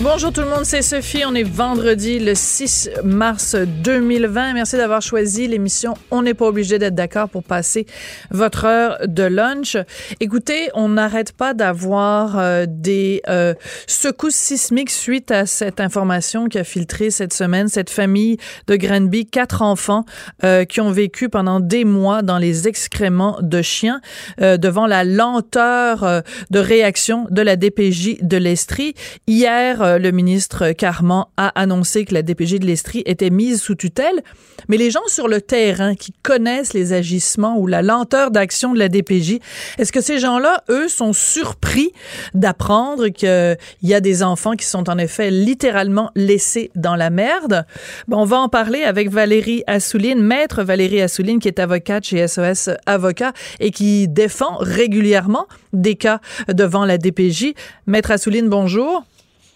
[0.00, 1.24] Bonjour tout le monde, c'est Sophie.
[1.26, 4.52] On est vendredi le 6 mars 2020.
[4.52, 7.84] Merci d'avoir choisi l'émission On n'est pas obligé d'être d'accord pour passer
[8.30, 9.76] votre heure de lunch.
[10.20, 13.54] Écoutez, on n'arrête pas d'avoir euh, des euh,
[13.88, 17.66] secousses sismiques suite à cette information qui a filtré cette semaine.
[17.66, 18.36] Cette famille
[18.68, 20.04] de Granby, quatre enfants
[20.44, 24.00] euh, qui ont vécu pendant des mois dans les excréments de chiens
[24.38, 28.94] devant la lenteur de réaction de la DPJ de l'Estrie.
[29.26, 33.74] Hier, euh, le ministre Carman a annoncé que la DPG de l'Estrie était mise sous
[33.74, 34.22] tutelle,
[34.68, 38.78] mais les gens sur le terrain qui connaissent les agissements ou la lenteur d'action de
[38.78, 39.38] la DPJ,
[39.78, 41.92] est-ce que ces gens-là, eux, sont surpris
[42.34, 47.64] d'apprendre qu'il y a des enfants qui sont en effet littéralement laissés dans la merde?
[48.06, 52.26] Bon, on va en parler avec Valérie Assouline, maître Valérie Assouline, qui est avocate chez
[52.26, 57.54] SOS Avocat et qui défend régulièrement des cas devant la DPJ.
[57.86, 59.04] Maître Assouline, bonjour.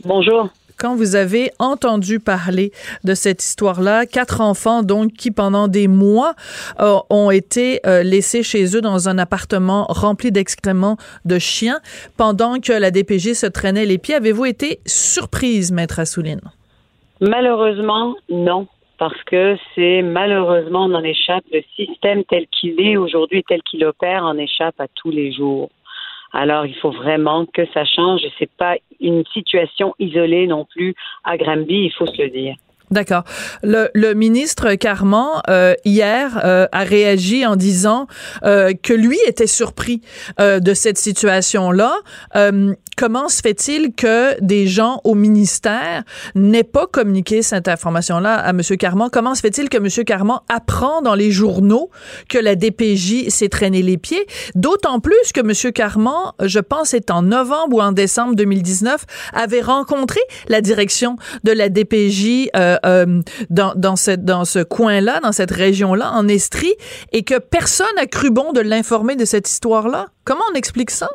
[0.05, 0.49] Bonjour.
[0.79, 2.73] Quand vous avez entendu parler
[3.05, 6.35] de cette histoire-là, quatre enfants donc qui pendant des mois
[6.81, 11.79] euh, ont été euh, laissés chez eux dans un appartement rempli d'excréments de chiens
[12.17, 16.41] pendant que la DPG se traînait les pieds, avez-vous été surprise, maître Assouline?
[17.21, 18.67] Malheureusement, non.
[18.99, 21.45] Parce que c'est malheureusement on en échappe.
[21.53, 25.71] Le système tel qu'il est aujourd'hui, tel qu'il opère, en échappe à tous les jours.
[26.33, 30.95] Alors, il faut vraiment que ça change c'est pas une situation isolée non plus
[31.25, 32.55] à Granby, il faut se le dire.
[32.93, 33.25] D'accord.
[33.63, 38.07] Le, ministre Carman, euh, hier, euh, a réagi en disant
[38.45, 40.03] euh, que lui était surpris
[40.39, 41.95] euh, de cette situation-là.
[42.97, 46.05] Comment se fait-il que des gens au ministère
[46.35, 48.61] n'aient pas communiqué cette information-là à M.
[48.79, 49.09] Carman?
[49.11, 50.05] Comment se fait-il que M.
[50.05, 51.91] Carman apprend dans les journaux
[52.29, 54.27] que la DPJ s'est traîné les pieds?
[54.55, 55.73] D'autant plus que M.
[55.73, 61.53] Carman, je pense, c'est en novembre ou en décembre 2019, avait rencontré la direction de
[61.53, 62.51] la DPJ
[62.85, 63.21] euh,
[63.51, 66.75] dans, dans, cette, dans ce coin-là, dans cette région-là, en Estrie,
[67.13, 70.07] et que personne n'a cru bon de l'informer de cette histoire-là?
[70.25, 71.09] Comment on explique ça?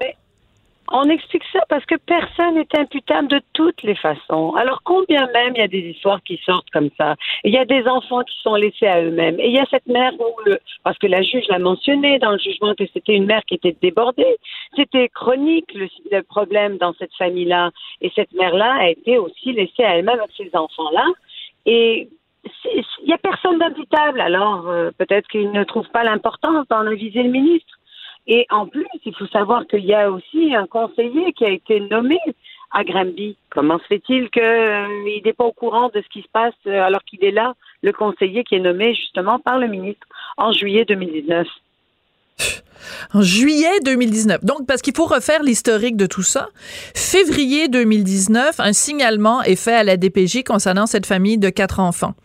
[0.90, 4.54] On explique ça parce que personne n'est imputable de toutes les façons.
[4.56, 7.16] Alors combien même il y a des histoires qui sortent comme ça?
[7.44, 9.38] Il y a des enfants qui sont laissés à eux-mêmes.
[9.40, 10.14] Et il y a cette mère
[10.86, 13.76] parce que la juge l'a mentionné dans le jugement que c'était une mère qui était
[13.82, 14.38] débordée.
[14.78, 17.72] C'était chronique le, le problème dans cette famille-là.
[18.00, 21.04] Et cette mère-là a été aussi laissée à elle-même avec ses enfants-là.
[21.68, 22.10] Et
[22.66, 24.22] il n'y a personne d'imputable.
[24.22, 27.78] Alors, euh, peut-être qu'il ne trouve pas l'importance d'en aviser le ministre.
[28.26, 31.80] Et en plus, il faut savoir qu'il y a aussi un conseiller qui a été
[31.82, 32.18] nommé
[32.72, 33.38] à Granby.
[33.50, 36.82] Comment se fait-il qu'il euh, n'est pas au courant de ce qui se passe euh,
[36.82, 40.06] alors qu'il est là, le conseiller qui est nommé justement par le ministre
[40.38, 41.48] en juillet 2019?
[43.14, 44.44] En juillet 2019.
[44.44, 46.50] Donc, parce qu'il faut refaire l'historique de tout ça.
[46.94, 52.16] Février 2019, un signalement est fait à la DPJ concernant cette famille de quatre enfants.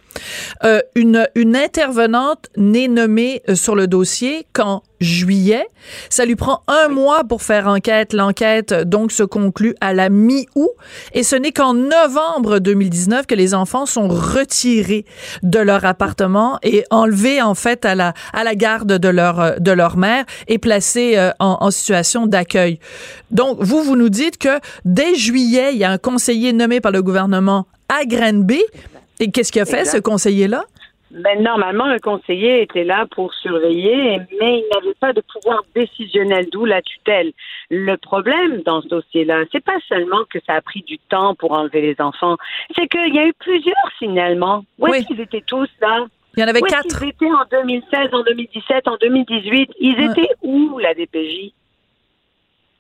[0.65, 5.67] Euh, une, une intervenante n'est nommée euh, sur le dossier qu'en juillet.
[6.09, 8.13] Ça lui prend un mois pour faire enquête.
[8.13, 10.71] L'enquête, donc, se conclut à la mi-août.
[11.13, 15.05] Et ce n'est qu'en novembre 2019 que les enfants sont retirés
[15.43, 19.73] de leur appartement et enlevés, en fait, à la, à la garde de leur, de
[19.73, 22.79] leur mère et placés euh, en, en situation d'accueil.
[23.31, 26.93] Donc, vous, vous nous dites que dès juillet, il y a un conseiller nommé par
[26.93, 28.63] le gouvernement à Granby.
[29.21, 29.97] Et qu'est-ce qu'il a fait, Exact.
[29.97, 30.65] ce conseiller-là?
[31.11, 36.47] Ben, normalement, le conseiller était là pour surveiller, mais il n'avait pas de pouvoir décisionnel,
[36.51, 37.33] d'où la tutelle.
[37.71, 41.53] Le problème dans ce dossier-là, c'est pas seulement que ça a pris du temps pour
[41.53, 42.39] enlever les enfants,
[42.75, 44.65] c'est qu'il y a eu plusieurs signalements.
[44.79, 45.05] Où est-ce Oui.
[45.07, 46.07] qu'ils étaient tous là?
[46.35, 46.99] Il y en avait Où quatre.
[46.99, 49.71] qu'ils étaient en 2016, en 2017, en 2018?
[49.81, 50.07] Ils Ouais.
[50.07, 51.53] étaient où, la DPJ?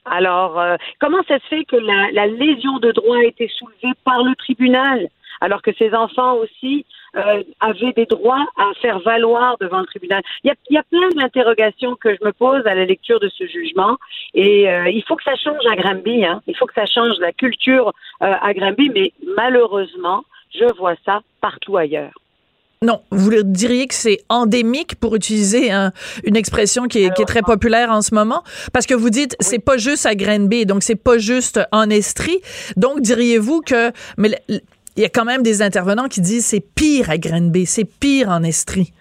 [0.06, 3.92] Alors, euh, comment ça se fait que la, la lésion de droit a été soulevée
[4.04, 5.06] par le tribunal,
[5.44, 6.74] alors que ces enfants aussi
[7.16, 10.22] euh, avait des droits à faire valoir devant le tribunal.
[10.44, 13.20] Il y a, il y a plein d'interrogations que je me pose à la lecture
[13.20, 13.94] de ce jugement
[14.34, 16.24] et euh, il faut que ça change à Granby.
[16.24, 16.40] Hein.
[16.46, 17.86] Il faut que ça change la culture
[18.22, 20.20] euh, à Granby, mais malheureusement,
[20.58, 22.12] je vois ça partout ailleurs.
[22.90, 25.92] Non, vous diriez que c'est endémique pour utiliser un-
[26.24, 28.42] une expression qui est, qui est très populaire en ce moment,
[28.72, 32.40] parce que vous dites c'est pas juste à Granby, donc c'est pas juste en Estrie.
[32.76, 34.30] Donc diriez-vous que mais
[34.96, 38.28] il y a quand même des intervenants qui disent c'est pire à Granby, c'est pire
[38.28, 38.92] en Estrie.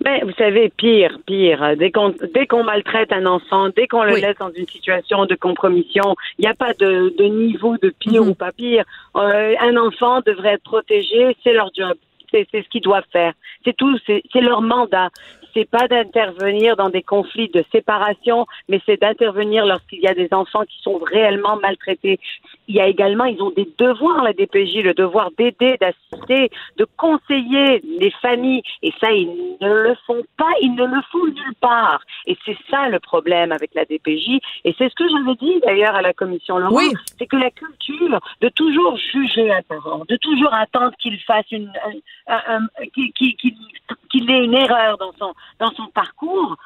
[0.00, 1.76] Ben, vous savez, pire, pire.
[1.76, 4.20] Dès qu'on dès qu'on maltraite un enfant, dès qu'on le Oui.
[4.20, 8.22] laisse dans une situation de compromission, il n'y a pas de, de niveau de pire
[8.22, 8.28] Mhm.
[8.28, 8.84] ou pas pire.
[9.16, 11.96] Euh, un enfant devrait être protégé, c'est leur job.
[12.30, 13.32] C'est ce qu'ils doivent faire.
[13.64, 15.08] C'est tout, c'est leur mandat.
[15.54, 20.28] C'est pas d'intervenir dans des conflits de séparation, mais c'est d'intervenir lorsqu'il y a des
[20.32, 22.20] enfants qui sont réellement maltraités.
[22.68, 26.86] Il y a également, ils ont des devoirs, la DPJ, le devoir d'aider, d'assister, de
[26.98, 28.62] conseiller les familles.
[28.82, 32.00] Et ça, ils ne le font pas, ils ne le font nulle part.
[32.26, 34.38] Et c'est ça le problème avec la DPJ.
[34.64, 36.76] Et c'est ce que j'avais dit d'ailleurs à la commission Laurent.
[36.76, 36.92] Oui.
[37.18, 41.72] C'est que la culture de toujours juger un parent, de toujours attendre qu'il fasse une,
[42.26, 42.86] un- un- un-
[44.10, 46.56] qu'il ait une erreur dans son, dans son parcours,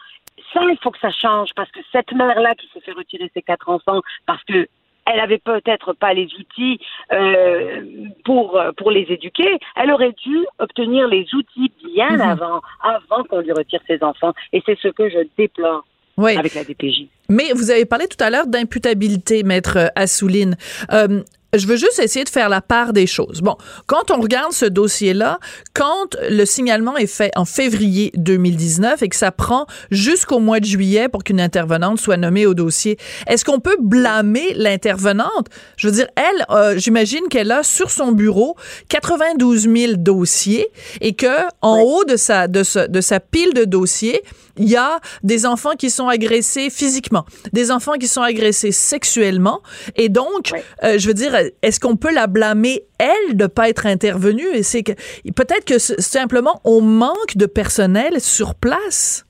[0.52, 3.42] ça, il faut que ça change parce que cette mère-là qui s'est fait retirer ses
[3.42, 4.66] quatre enfants parce que
[5.06, 6.78] elle avait peut-être pas les outils
[7.12, 7.82] euh,
[8.24, 9.58] pour pour les éduquer.
[9.76, 12.20] Elle aurait dû obtenir les outils bien Mhm.
[12.20, 14.32] avant, avant qu'on lui retire ses enfants.
[14.52, 15.84] Et c'est ce que je déplore
[16.16, 16.36] Oui.
[16.36, 17.06] avec la DPJ.
[17.28, 20.56] Mais vous avez parlé tout à l'heure d'imputabilité, maître euh, Assouline.
[20.92, 21.22] Euh,
[21.58, 23.42] je veux juste essayer de faire la part des choses.
[23.42, 23.56] Bon,
[23.86, 25.38] quand on regarde ce dossier-là,
[25.74, 30.64] quand le signalement est fait en février 2019 et que ça prend jusqu'au mois de
[30.64, 32.96] juillet pour qu'une intervenante soit nommée au dossier,
[33.26, 35.48] est-ce qu'on peut blâmer l'intervenante?
[35.76, 38.56] Je veux dire, elle, euh, j'imagine qu'elle a sur son bureau
[38.88, 40.68] 92 000 dossiers
[41.02, 41.26] et que
[41.60, 44.22] en haut de sa, de, de sa pile de dossiers,
[44.56, 49.60] il y a des enfants qui sont agressés physiquement, des enfants qui sont agressés sexuellement.
[49.96, 50.52] Et donc,
[50.84, 54.48] euh, je veux dire, est-ce qu'on peut la blâmer, elle, de pas être intervenue?
[54.52, 54.92] Et c'est que
[55.34, 59.26] peut-être que simplement on manque de personnel sur place?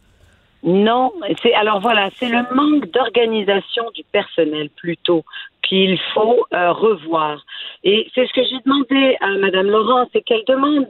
[0.65, 5.25] Non, c'est alors voilà, c'est le manque d'organisation du personnel plutôt
[5.63, 7.45] qu'il faut euh, revoir.
[7.83, 10.87] Et c'est ce que j'ai demandé à Madame Laurent, c'est qu'elle demande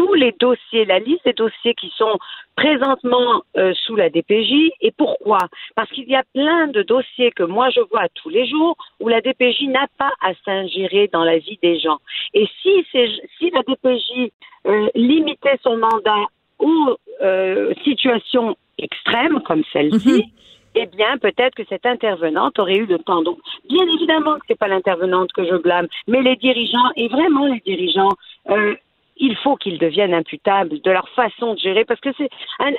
[0.00, 2.16] tous les dossiers, la liste des dossiers qui sont
[2.56, 4.70] présentement euh, sous la DPJ.
[4.80, 5.40] Et pourquoi?
[5.76, 9.08] Parce qu'il y a plein de dossiers que moi je vois tous les jours où
[9.08, 11.98] la DPJ n'a pas à s'ingérer dans la vie des gens.
[12.32, 14.32] Et si la DPJ
[14.66, 16.24] euh, limitait son mandat
[16.58, 20.30] aux euh, situations extrêmes comme celle-ci, Mhm.
[20.76, 23.22] eh bien, peut-être que cette intervenante aurait eu le temps.
[23.22, 23.38] Donc,
[23.68, 27.60] bien évidemment que c'est pas l'intervenante que je blâme, mais les dirigeants, et vraiment les
[27.60, 28.14] dirigeants,
[28.48, 28.74] euh,
[29.20, 32.72] il faut qu'ils deviennent imputables de leur façon de gérer, parce que c'est un,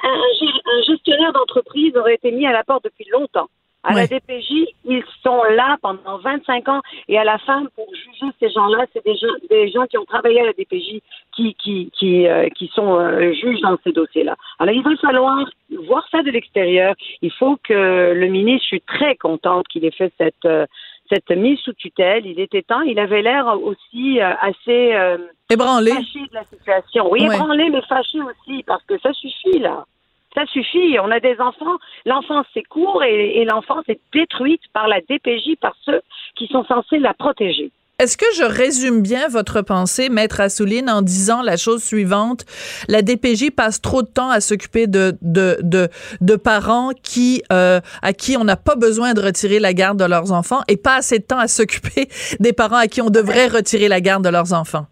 [0.87, 3.47] gestionnaire d'entreprise aurait été mis à la porte depuis longtemps.
[3.83, 4.05] À la.
[4.05, 8.85] DPJ, ils sont là pendant 25 ans et à la fin, pour juger ces gens-là,
[8.93, 11.01] c'est des gens, des gens qui ont travaillé à la DPJ
[11.35, 14.35] qui, qui, qui, euh, qui sont euh, juges dans ces dossiers-là.
[14.59, 15.43] Alors, il va falloir
[15.87, 16.93] voir ça de l'extérieur.
[17.23, 20.67] Il faut que le ministre, je suis très contente qu'il ait fait cette, euh,
[21.11, 22.25] cette mise sous tutelle.
[22.25, 22.81] Il était temps.
[22.81, 25.17] Il avait l'air aussi euh, assez euh,
[25.49, 25.91] Ébranlé.
[25.91, 27.09] fâché de la situation.
[27.11, 27.35] Oui, Ouais.
[27.35, 29.85] ébranlé, mais fâché aussi, parce que ça suffit, là.
[30.33, 30.97] Ça suffit.
[30.99, 31.77] On a des enfants.
[32.05, 36.01] L'enfance, c'est court et, et l'enfance est détruite par la DPJ, par ceux
[36.35, 37.71] qui sont censés la protéger.
[38.01, 42.45] Est-ce que je résume bien votre pensée, Maître Assouline, en disant la chose suivante?
[42.87, 45.87] La DPJ passe trop de temps à s'occuper de, de, de,
[46.19, 50.05] de parents qui, euh, à qui on n'a pas besoin de retirer la garde de
[50.05, 52.07] leurs enfants et pas assez de temps à s'occuper
[52.39, 54.87] des parents à qui on devrait retirer la garde de leurs enfants.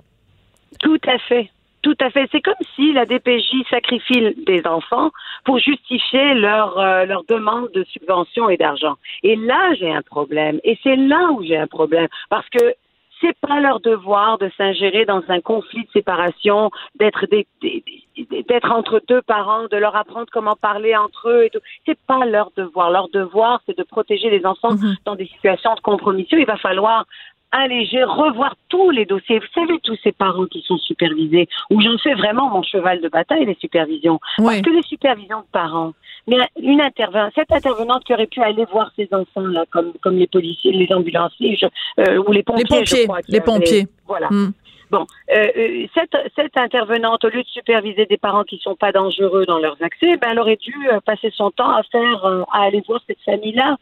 [0.79, 1.49] Tout à fait.
[1.81, 2.27] Tout à fait.
[2.31, 5.09] C'est comme si la DPJ sacrifie des enfants
[5.45, 8.97] pour justifier leur, euh, leur demande de subvention et d'argent.
[9.23, 10.59] Et là, j'ai un problème.
[10.63, 12.07] Et c'est là où j'ai un problème.
[12.29, 12.75] Parce que
[13.21, 17.83] c'est pas leur devoir de s'ingérer dans un conflit de séparation, d'être des, des-
[18.17, 21.59] des- d'être entre deux parents, de leur apprendre comment parler entre eux et tout.
[21.85, 22.91] C'est pas leur devoir.
[22.91, 24.95] Leur devoir, c'est de protéger les enfants Mhm.
[25.05, 26.37] dans des situations de compromission.
[26.37, 27.05] Il va falloir
[27.51, 29.39] alléger, revoir tous les dossiers.
[29.39, 33.09] Vous savez, tous ces parents qui sont supervisés, où j'en fais vraiment mon cheval de
[33.09, 34.19] bataille, les supervisions.
[34.37, 34.45] Oui.
[34.45, 35.93] Parce que les supervisions de parents,
[36.27, 40.17] mais une intervenante, cette intervenante qui aurait pu aller voir ses enfants, là, comme, comme
[40.17, 41.65] les policiers, les ambulanciers, je-
[42.01, 43.87] euh, ou les pompiers, Les pompiers, je crois, qui les pompiers.
[44.07, 44.27] Voilà.
[44.29, 44.51] Hmm.
[44.91, 45.05] Bon,
[45.35, 49.45] euh, euh, cette, cette intervenante, au lieu de superviser des parents qui sont pas dangereux
[49.45, 52.81] dans leurs accès, ben, elle aurait dû euh, passer son temps à faire, à aller
[52.87, 53.77] voir cette famille-là.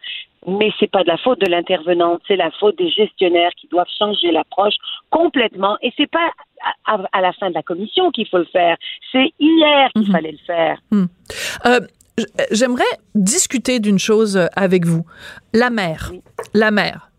[0.46, 3.88] Mais c'est pas de la faute de l'intervenante, c'est la faute des gestionnaires qui doivent
[3.98, 4.76] changer l'approche
[5.10, 5.78] complètement.
[5.82, 6.30] Et c'est pas
[6.86, 8.78] à, à la fin de la commission qu'il faut le faire.
[9.12, 10.12] C'est hier qu'il Mhm.
[10.12, 10.78] fallait le faire.
[10.94, 11.80] Euh,
[12.18, 12.84] j- J'aimerais
[13.16, 15.06] discuter d'une chose avec vous.
[15.54, 16.12] La mère,
[16.54, 17.10] la mère,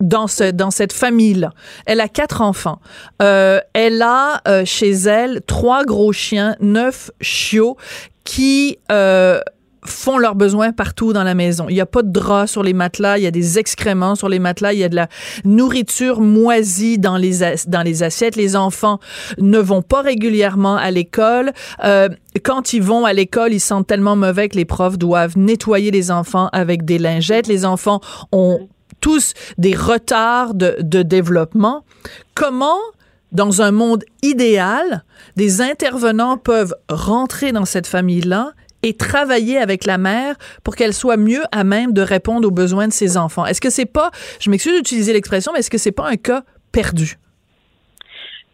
[0.00, 1.52] dans, ce, dans cette famille-là,
[1.86, 2.80] elle a quatre enfants.
[3.22, 7.76] Euh, elle a euh, chez elle trois gros chiens, neuf chiots
[8.24, 8.78] qui...
[8.90, 9.40] euh,
[9.88, 11.66] font leurs besoins partout dans la maison.
[11.68, 14.28] Il n'y a pas de draps sur les matelas, il y a des excréments sur
[14.28, 15.06] les matelas, il y a de la
[15.44, 17.38] nourriture moisie dans les
[17.68, 18.34] dans les assiettes.
[18.34, 18.98] Les enfants
[19.38, 21.52] ne vont pas régulièrement à l'école.
[21.84, 22.08] Euh,
[22.42, 26.10] quand ils vont à l'école, ils sentent tellement mauvais que les profs doivent nettoyer les
[26.10, 27.46] enfants avec des lingettes.
[27.46, 28.00] Les enfants
[28.32, 28.68] ont
[29.06, 31.84] tous des retards de, développement.
[32.34, 32.80] Comment
[33.30, 35.04] dans un monde idéal,
[35.36, 38.50] des intervenants peuvent rentrer dans cette famille-là
[38.82, 40.34] et travailler avec la mère
[40.64, 43.46] pour qu'elle soit mieux à même de répondre aux besoins de ses enfants?
[43.46, 44.10] Est-ce que c'est pas,
[44.40, 47.16] je m'excuse d'utiliser l'expression, mais est-ce que c'est pas un cas perdu?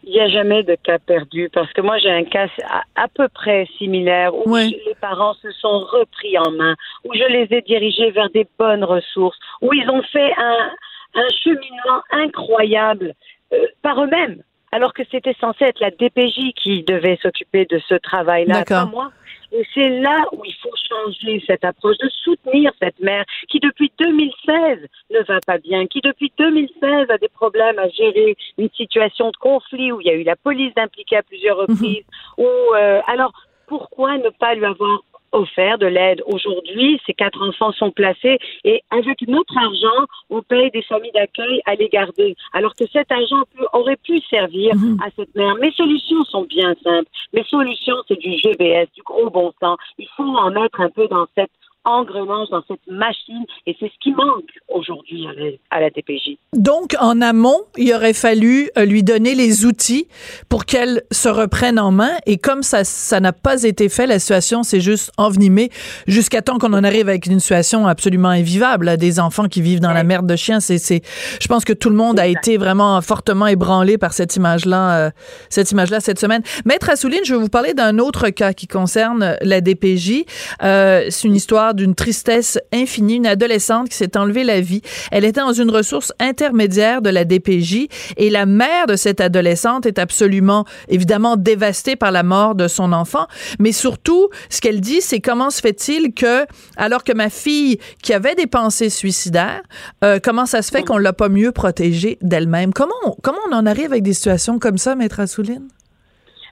[0.05, 3.07] Il n'y a jamais de cas perdu parce que moi j'ai un cas à, à
[3.07, 4.67] peu près similaire où Ouais.
[4.67, 8.83] les parents se sont repris en main, où je les ai dirigés vers des bonnes
[8.83, 10.71] ressources, où ils ont fait un,
[11.15, 13.13] un cheminement incroyable
[13.53, 14.41] euh, par eux-mêmes,
[14.71, 19.11] alors que c'était censé être la DPJ qui devait s'occuper de ce travail-là, pas moi.
[19.53, 23.91] Et c'est là où il faut changer cette approche, de soutenir cette mère qui, depuis
[23.99, 24.79] 2016,
[25.11, 29.37] ne va pas bien, qui, depuis 2016, a des problèmes à gérer une situation de
[29.37, 32.03] conflit où il y a eu la police impliquée à plusieurs reprises.
[32.39, 33.31] Où, euh, alors,
[33.67, 35.01] pourquoi ne pas lui avoir
[35.33, 40.71] offert de l'aide aujourd'hui Ces quatre enfants sont placés et avec notre argent, on paye
[40.71, 42.35] des familles d'accueil à les garder.
[42.53, 44.73] Alors que cet argent peut- aurait pu servir
[45.05, 45.55] à cette mère.
[45.55, 47.09] Mes solutions sont bien simples.
[47.33, 49.77] Mes solutions, c'est du GBS, du gros bon sens.
[49.97, 51.51] Il faut en mettre un peu dans cette
[51.85, 56.37] engrenage, dans cette machine, et c'est ce qui manque aujourd'hui à la, à la DPJ.
[56.53, 60.07] Donc, en amont, il aurait fallu euh, lui donner les outils
[60.49, 62.11] pour qu'elle se reprenne en main.
[62.25, 65.69] Et comme ça, ça n'a pas été fait, la situation s'est juste envenimée
[66.07, 68.85] jusqu'à temps qu'on en arrive avec une situation absolument invivable.
[68.85, 70.59] là, Des enfants qui vivent dans la merde de chiens.
[70.59, 71.01] C'est, c'est,
[71.41, 75.09] je pense que tout le monde a été vraiment fortement ébranlé par cette image-là, euh,
[75.49, 76.43] cette image-là cette semaine.
[76.65, 80.25] Maître Assouline, je vais vous parler d'un autre cas qui concerne la DPJ.
[80.63, 83.15] Euh, c'est une histoire d'une tristesse infinie.
[83.15, 84.81] Une adolescente qui s'est enlevée la vie.
[85.11, 87.87] Elle était dans une ressource intermédiaire de la DPJ
[88.17, 92.93] et la mère de cette adolescente est absolument, évidemment, dévastée par la mort de son
[92.93, 93.27] enfant.
[93.59, 96.45] Mais surtout, ce qu'elle dit, c'est comment se fait-il que,
[96.77, 99.61] alors que ma fille, qui avait des pensées suicidaires,
[100.03, 102.73] euh, comment ça se fait qu'on l'a pas mieux protégée d'elle-même?
[102.73, 105.67] Comment on, comment on en arrive avec des situations comme ça, Maître Assouline?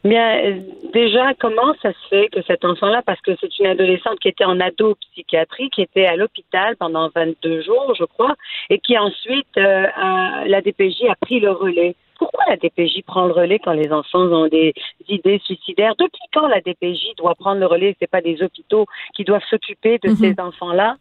[0.03, 0.59] Bien,
[0.93, 4.45] déjà, comment ça se fait que cet enfant-là, parce que c'est une adolescente qui était
[4.45, 8.33] en ado psychiatrie, qui était à l'hôpital pendant 22 jours, je crois,
[8.71, 11.95] et qui ensuite, euh, a- la DPJ a pris le relais.
[12.17, 14.73] Pourquoi la DPJ prend le relais quand les enfants ont des
[15.07, 15.95] idées suicidaires?
[15.99, 17.95] Depuis quand la DPJ doit prendre le relais?
[17.99, 20.15] C'est pas des hôpitaux qui doivent s'occuper de Mhm.
[20.15, 20.95] ces enfants-là?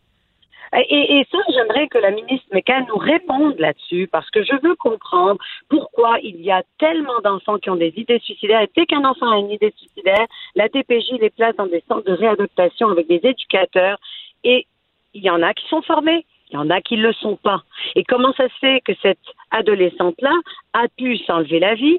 [0.73, 5.41] Et, ça, j'aimerais que la ministre Mécan nous réponde là-dessus, parce que je veux comprendre
[5.69, 8.63] pourquoi il y a tellement d'enfants qui ont des idées suicidaires.
[8.63, 12.09] Et dès qu'un enfant a une idée suicidaire, la DPJ les place dans des centres
[12.09, 13.99] de réadaptation avec des éducateurs.
[14.45, 14.67] Et
[15.13, 17.37] il y en a qui sont formés, il y en a qui ne le sont
[17.37, 17.63] pas.
[17.97, 19.19] Et comment ça se fait que cette
[19.51, 20.35] adolescente-là
[20.73, 21.99] a pu s'enlever la vie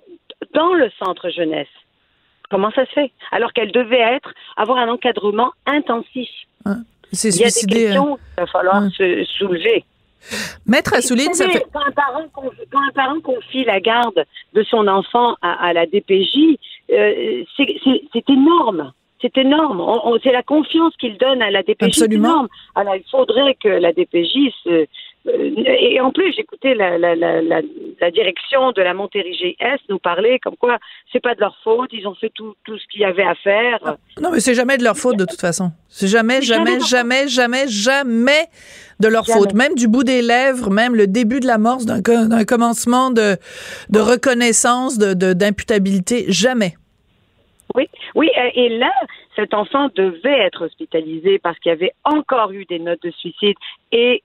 [0.54, 1.68] dans le centre jeunesse?
[2.50, 3.12] Comment ça se fait?
[3.32, 6.30] Alors qu'elle devait être, avoir un encadrement intensif.
[7.12, 7.76] Il y a des suicidé.
[7.76, 7.92] hein.
[7.92, 9.84] questions qu'il va falloir se soulever.
[10.68, 11.66] Maître Assouline, ça fait.
[11.74, 15.74] quand, un parent, conf- quand un parent confie la garde de son enfant à, à
[15.74, 16.58] la DPJ,
[16.92, 18.92] euh, c'est- énorme.
[19.22, 19.82] C'est énorme.
[19.82, 21.88] On- on- c'est la confiance qu'il donne à la DPJ.
[22.02, 22.30] Absolument.
[22.30, 22.48] énorme.
[22.76, 24.86] Alors, il faudrait que la DPJ se.
[25.28, 27.62] Euh, et en plus, j'écoutais la, la, la, la,
[28.00, 30.78] la direction de la Montérégie Est nous parler comme quoi
[31.12, 33.36] c'est pas de leur faute, ils ont fait tout, tout ce qu'il y avait à
[33.36, 33.98] faire.
[34.20, 35.72] Non, mais c'est jamais de leur faute de toute façon.
[35.90, 38.46] C'est jamais, jamais, jamais, jamais, jamais
[39.00, 39.54] de leur faute.
[39.54, 43.36] Même du bout des lèvres, même le début de l'amorce d'un co- d'un commencement de,
[43.90, 46.74] de reconnaissance, d'imputabilité, jamais.
[47.76, 48.92] Oui, oui, euh, et là,
[49.36, 53.56] cet enfant devait être hospitalisé parce qu'il y avait encore eu des notes de suicide.
[53.94, 54.24] Et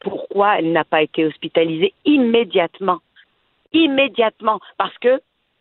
[0.00, 2.98] pourquoi elle n'a pas été hospitalisée immédiatement
[3.72, 5.20] Immédiatement, parce que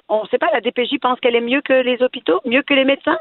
[0.10, 2.74] on ne sait pas, la DPJ pense qu'elle est mieux que les hôpitaux, mieux que
[2.74, 3.18] les médecins.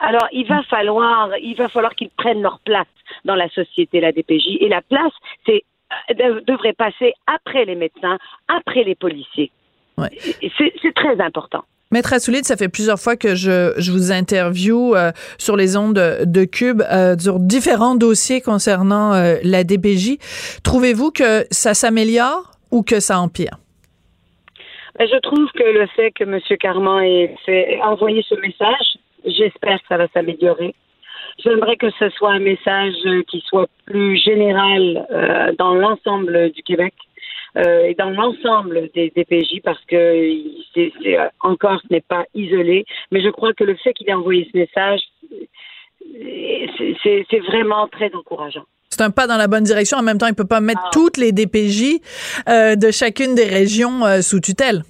[0.00, 2.88] Alors, il va falloir, il va falloir qu'ils prennent leur place
[3.24, 4.56] dans la société, la DPJ.
[4.60, 5.12] Et la place,
[5.46, 5.62] c'est
[6.10, 8.18] euh, de- devrait passer après les médecins,
[8.48, 9.52] après les policiers.
[9.98, 10.10] Ouais.
[10.56, 11.64] C'est très important.
[11.92, 15.94] Maître Assoulide, ça fait plusieurs fois que je, je vous interview euh, sur les ondes
[15.94, 20.18] de, Cube euh, sur différents dossiers concernant euh, la DPJ.
[20.62, 23.58] Trouvez-vous que ça s'améliore ou que ça empire?
[25.00, 26.38] Ben, je trouve que le fait que M.
[26.60, 30.76] Carman ait fait, envoyé ce message, j'espère que ça va s'améliorer.
[31.42, 36.62] J'aimerais que ce soit un message euh, qui soit plus général euh, dans l'ensemble du
[36.62, 36.94] Québec
[37.56, 40.34] euh, et dans l'ensemble des DPJ parce que
[40.74, 42.84] c'est, c'est, euh, encore ce n'est pas isolé.
[43.10, 45.00] Mais je crois que le fait qu'il ait envoyé ce message,
[47.02, 48.64] c'est, vraiment très encourageant.
[48.90, 49.98] C'est un pas dans la bonne direction.
[49.98, 50.90] En même temps, il peut pas mettre Ah.
[50.92, 52.00] toutes les DPJ
[52.48, 54.82] euh, de chacune des régions euh, sous tutelle.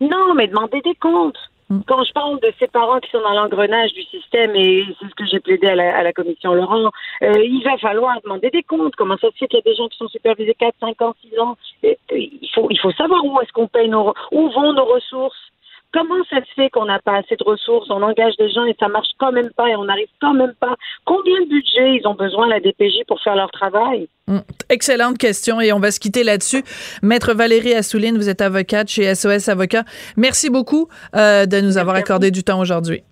[0.00, 1.38] Non, mais demander des comptes.
[1.86, 5.14] Quand je parle de ces parents qui sont dans l'engrenage du système, et c'est ce
[5.14, 6.90] que j'ai plaidé à la, à la commission Laurent,
[7.22, 8.94] euh, il va falloir demander des comptes.
[8.96, 11.14] Comment ça se fait qu'il y a des gens qui sont supervisés 4, 5 ans,
[11.22, 14.14] 6 ans euh, il, faut, il faut savoir où est-ce qu'on paye nos...
[14.32, 15.51] où vont nos ressources.
[15.92, 18.74] Comment ça se fait qu'on n'a pas assez de ressources, on engage des gens et
[18.80, 22.06] ça marche quand même pas et on n'arrive quand même pas Combien de budget ils
[22.06, 24.08] ont besoin, la DPJ, pour faire leur travail?
[24.26, 24.38] Mm.
[24.70, 26.64] Excellente question et on va se quitter là-dessus.
[27.02, 29.84] Maître Valérie Assouline, vous êtes avocate chez SOS Avocats.
[30.16, 33.02] Merci beaucoup euh, de nous avoir accordé du temps aujourd'hui.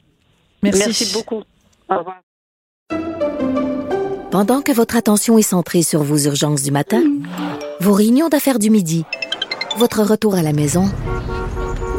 [0.62, 0.84] Merci.
[0.86, 1.42] Merci beaucoup.
[1.90, 2.20] Au revoir.
[4.30, 7.02] Pendant que votre attention est centrée sur vos urgences du matin,
[7.80, 9.04] vos réunions d'affaires du midi,
[9.76, 10.84] votre retour à la maison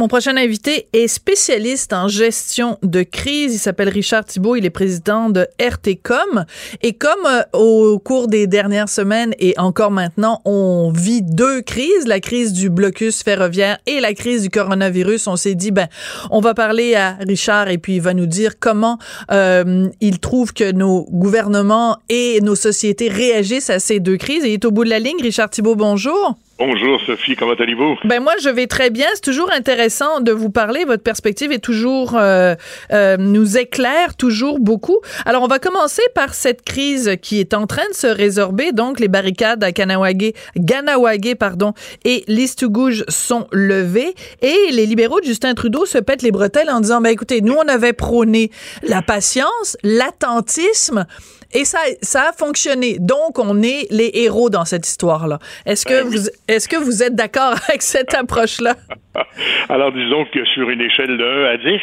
[0.00, 3.52] Mon prochain invité est spécialiste en gestion de crise.
[3.52, 4.54] Il s'appelle Richard Thibault.
[4.54, 6.44] Il est président de RTCOM.
[6.82, 12.06] Et comme euh, au cours des dernières semaines et encore maintenant, on vit deux crises,
[12.06, 15.88] la crise du blocus ferroviaire et la crise du coronavirus, on s'est dit, ben,
[16.30, 18.98] on va parler à Richard et puis il va nous dire comment
[19.32, 24.44] euh, il trouve que nos gouvernements et nos sociétés réagissent à ces deux crises.
[24.44, 25.20] Et il est au bout de la ligne.
[25.20, 26.38] Richard Thibault, bonjour.
[26.58, 27.98] Bonjour Sophie, comment allez-vous?
[28.04, 29.06] Ben moi, je vais très bien.
[29.14, 30.84] C'est toujours intéressant de vous parler.
[30.84, 32.56] Votre perspective est toujours euh,
[32.90, 34.98] euh, nous éclaire toujours beaucoup.
[35.24, 38.72] Alors, on va commencer par cette crise qui est en train de se résorber.
[38.72, 44.16] Donc, les barricades à Kanawagé, Ganawagé, pardon, et Listugouge sont levées.
[44.42, 47.54] Et les libéraux de Justin Trudeau se pètent les bretelles en disant, ben écoutez, nous,
[47.54, 48.50] on avait prôné
[48.82, 51.06] la patience, l'attentisme.
[51.54, 52.96] Et ça, ça a fonctionné.
[52.98, 55.38] Donc, on est les héros dans cette histoire-là.
[55.66, 58.74] Est-ce que Ben vous, est-ce que vous êtes d'accord avec cette approche-là?
[59.68, 61.80] Alors disons que sur une échelle de 1 à 10,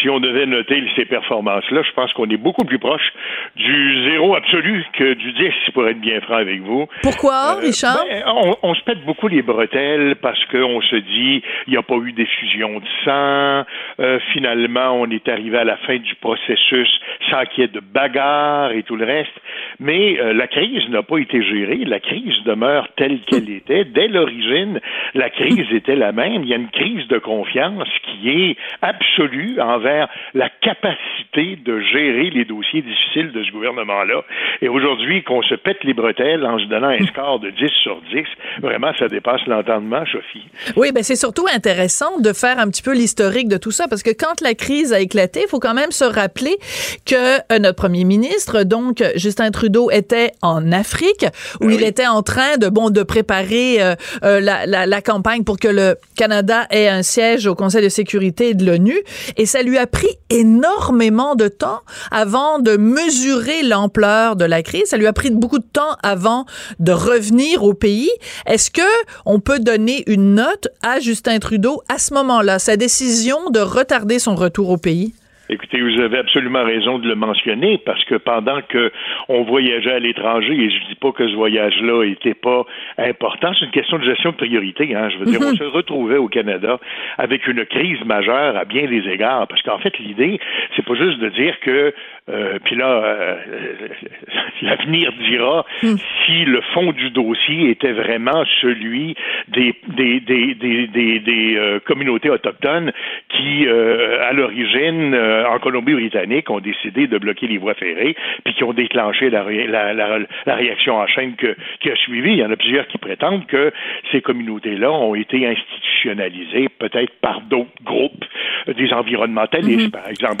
[0.00, 3.12] si on devait noter ces performances-là, je pense qu'on est beaucoup plus proche
[3.56, 6.86] du zéro absolu que du 10, pour être bien franc avec vous.
[7.02, 8.04] Pourquoi, Euh, Richard?
[8.08, 11.82] ben, on, on se pète beaucoup les bretelles parce qu'on se dit il n'y a
[11.82, 13.64] pas eu d'effusion de sang.
[14.00, 16.88] Euh, finalement, on est arrivé à la fin du processus
[17.30, 19.40] sans qu'il y ait de bagarre et tout le reste.
[19.78, 21.84] Mais euh, la crise n'a pas été gérée.
[21.84, 23.84] La crise demeure telle qu'elle était.
[23.84, 24.80] Dès l'origine,
[25.14, 26.42] la crise était la même.
[26.44, 32.30] Il y a une crise de confiance qui est absolue envers la capacité de gérer
[32.30, 34.22] les dossiers difficiles de ce gouvernement-là.
[34.62, 38.00] Et aujourd'hui, qu'on se pète les bretelles en se donnant un score de 10 sur
[38.12, 38.24] 10,
[38.62, 40.46] vraiment, ça dépasse l'entendement, Sophie.
[40.76, 44.02] Oui, ben c'est surtout intéressant de faire un petit peu l'historique de tout ça parce
[44.02, 46.56] que quand la crise a éclaté, il faut quand même se rappeler
[47.04, 51.26] que euh, notre premier ministre, donc Justin Trudeau, était en Afrique
[51.60, 55.02] où Ben il était en train de bon de préparer euh, euh, la, la, la
[55.02, 58.96] campagne pour que le Canada ait un siège au Conseil de sécurité de l'ONU
[59.36, 64.84] et ça lui a pris énormément de temps avant de mesurer l'ampleur de la crise.
[64.86, 66.46] Ça lui a pris beaucoup de temps avant
[66.78, 68.10] de revenir au pays.
[68.46, 68.82] Est-ce que
[69.24, 74.18] on peut donner une note à Justin Trudeau à ce moment-là, sa décision de retarder
[74.18, 75.14] son retour au pays?
[75.48, 78.90] Écoutez, vous avez absolument raison de le mentionner parce que pendant que
[79.28, 82.64] on voyageait à l'étranger, et je dis pas que ce voyage-là était pas
[82.98, 84.94] important, c'est une question de gestion de priorité.
[84.94, 86.80] Hein, je veux dire, on se retrouvait au Canada
[87.18, 90.40] avec une crise majeure à bien des égards, parce qu'en fait, l'idée,
[90.74, 91.94] c'est pas juste de dire que,
[92.28, 93.36] euh, puis là, euh,
[94.62, 99.14] l'avenir dira si le fond du dossier était vraiment celui
[99.48, 102.92] des des des des des, des, euh, communautés autochtones
[103.28, 108.64] qui, à l'origine, euh, en Colombie-Britannique, ont décidé de bloquer les voies ferrées, puis qui
[108.64, 112.32] ont déclenché la, ré- la, la, la réaction en chaîne que, qui a suivi.
[112.32, 113.72] Il y en a plusieurs qui prétendent que
[114.12, 118.24] ces communautés-là ont été institutionnalisées peut-être par d'autres groupes
[118.74, 119.90] des environnementalistes, Mhm.
[119.90, 120.36] par exemple.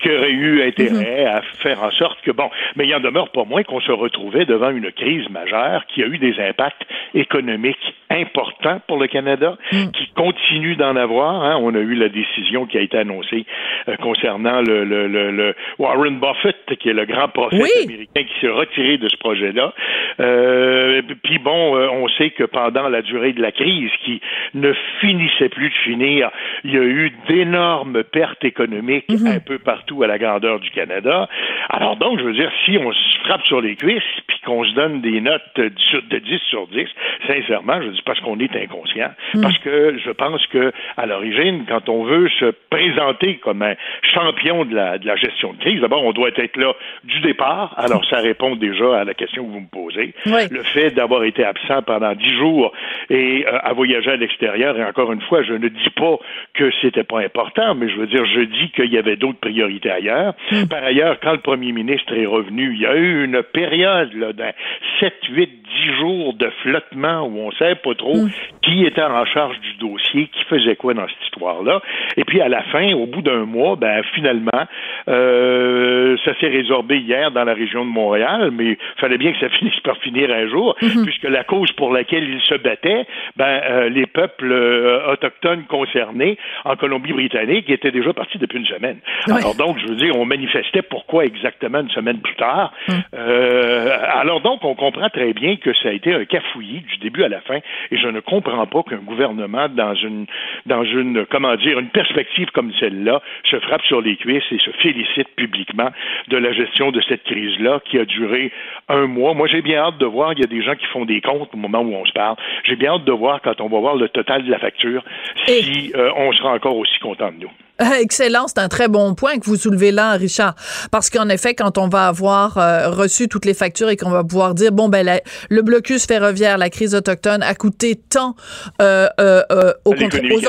[0.00, 3.30] qui auraient eu intérêt- intérêt à faire en sorte que, bon, mais il en demeure
[3.30, 6.82] pas moins qu'on se retrouvait devant une crise majeure qui a eu des impacts
[7.14, 11.42] économiques importants pour le Canada, qui continue d'en avoir.
[11.42, 11.58] hein.
[11.60, 13.44] On a eu la décision qui a été annoncée
[13.88, 17.70] euh, concernant le, le, le, le Warren Buffett, qui est le grand prophète Oui.
[17.84, 19.72] américain qui s'est retiré de ce projet-là.
[20.20, 24.20] Euh, Puis bon, euh, on sait que pendant la durée de la crise, qui
[24.54, 26.30] ne finissait plus de finir,
[26.64, 31.28] il y a eu d'énormes pertes économiques un peu partout à la grandeur du Canada.
[31.68, 34.72] Alors donc, je veux dire, si on se frappe sur les cuisses puis qu'on se
[34.74, 36.86] donne des notes de 10 sur- de 10 sur 10,
[37.26, 39.10] sincèrement, je dis parce qu'on est inconscient,
[39.42, 43.74] parce que je pense que à l'origine, quand on veut se présenter comme un
[44.14, 46.72] champion de la, de la gestion de crise, d'abord, on doit être là
[47.04, 47.74] du départ.
[47.76, 50.14] Alors, ça répond déjà à la question que vous me posez.
[50.26, 50.48] Oui.
[50.50, 52.72] Le fait d'avoir été absent pendant dix jours
[53.10, 56.16] et euh, à voyager à l'extérieur, et encore une fois, je ne dis pas
[56.54, 59.90] que c'était pas important, mais je veux dire, je dis qu'il y avait d'autres priorités
[59.90, 60.34] ailleurs.
[60.70, 64.32] Par ailleurs, quand le premier ministre est revenu, il y a eu une période là,
[64.32, 64.52] d'un
[65.00, 65.50] 7, 8,
[65.86, 68.14] 10 jours de flottement où on ne sait pas trop
[68.62, 71.82] qui était en charge du dossier, qui faisait quoi dans cette histoire-là.
[72.16, 74.66] Et puis à la fin, au bout d'un mois, ben finalement,
[75.08, 79.38] euh, ça s'est résorbé hier dans la région de Montréal, mais il fallait bien que
[79.40, 83.60] ça finisse par finir un jour, puisque la cause pour laquelle il se battait, ben
[83.64, 88.98] euh, les peuples euh, autochtones concernés en Colombie-Britannique étaient déjà partis depuis une semaine.
[89.28, 89.34] Ouais.
[89.38, 92.72] Alors donc, je veux dire, on manifestait pourquoi exactement une semaine plus tard.
[93.14, 97.24] Euh, alors donc, on comprend très bien que ça a été un cafouillis du début
[97.24, 97.58] à la fin,
[97.90, 100.26] et je ne comprends pas qu'un gouvernement dans une
[100.66, 104.70] dans une comment dire une perspective comme celle-là se frappe sur les cuisses et se
[104.82, 105.90] félicite publiquement
[106.28, 108.52] de la gestion de cette crise-là qui a duré
[108.88, 109.34] un mois.
[109.34, 110.32] Moi, j'ai bien hâte de voir.
[110.32, 112.36] Il y a des gens qui font des comptes au moment où on se parle.
[112.64, 115.02] J'ai bien hâte de voir quand on va voir le total de la facture
[115.46, 117.50] si euh, on sera encore aussi content de nous.
[118.00, 120.54] Excellent, c'est un très bon point que vous soulevez là, Richard,
[120.92, 124.22] parce qu'en effet, quand on va avoir euh, reçu toutes les factures et qu'on va
[124.22, 128.36] pouvoir dire bon ben la- le blocus ferroviaire, la crise autochtone a coûté tant
[128.80, 129.92] euh, euh, euh, aux,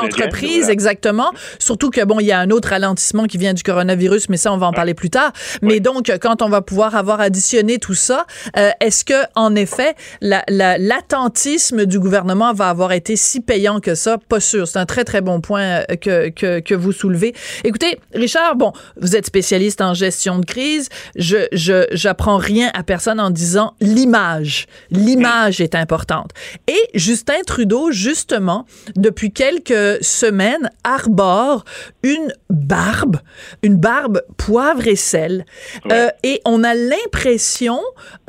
[0.03, 0.73] entreprises, voilà.
[0.73, 1.31] exactement.
[1.57, 4.53] Surtout que bon, il y a un autre ralentissement qui vient du coronavirus, mais ça
[4.53, 5.31] on va en parler plus tard.
[5.63, 9.95] Mais donc quand on va pouvoir avoir additionné tout ça, euh, est-ce que en effet
[10.21, 14.19] la- la- l'attentisme du gouvernement va avoir été si payant que ça?
[14.29, 14.67] Pas sûr.
[14.67, 17.14] C'est un très très bon point euh, que que, que vous soulevez.
[17.63, 20.89] Écoutez, Richard, bon, vous êtes spécialiste en gestion de crise.
[21.15, 24.67] Je je j'apprends rien à personne en disant l'image.
[24.91, 26.31] L'image est importante.
[26.67, 31.65] Et Justin Trudeau, justement, depuis quelques semaines, arbore
[32.03, 33.17] une barbe,
[33.63, 35.45] une barbe poivre et sel.
[35.91, 37.79] Euh, et on a l'impression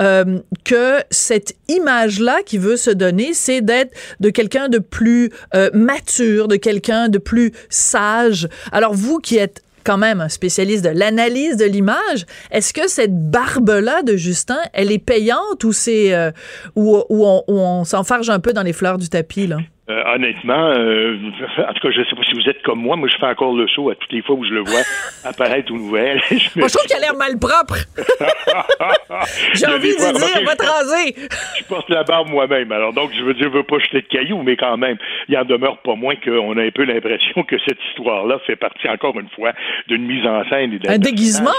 [0.01, 5.69] euh, que cette image-là qui veut se donner, c'est d'être de quelqu'un de plus euh,
[5.73, 8.47] mature, de quelqu'un de plus sage.
[8.77, 13.31] Alors vous qui êtes quand même un spécialiste de l'analyse de l'image, est-ce que cette
[13.31, 16.29] barbe-là de Justin, elle est payante ou c'est euh,
[16.75, 19.57] on, on s'enfarge un peu dans les fleurs du tapis là?
[19.89, 21.17] Euh, honnêtement, euh,
[21.59, 22.97] en tout cas, je ne sais pas si vous êtes comme moi.
[22.97, 24.81] Moi, je fais encore le saut à toutes les fois où je le vois
[25.23, 26.21] apparaître aux nouvelles.
[26.29, 27.77] je me Moi, je trouve qu'elle a l'air mal propre.
[29.53, 31.15] J'ai envie de dire, va te raser.
[31.57, 32.69] je porte la barbe moi-même.
[32.73, 34.97] Alors donc, je veux dire, je veux pas jeter de cailloux, mais quand même,
[35.29, 38.89] il en demeure pas moins qu'on a un peu l'impression que cette histoire-là fait partie,
[38.89, 39.53] encore une fois,
[39.87, 41.51] d'une mise en scène et Un déguisement?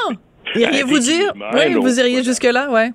[0.55, 1.33] Iriez-vous dire?
[1.55, 2.91] Oui, vous iriez jusque-là, ouais.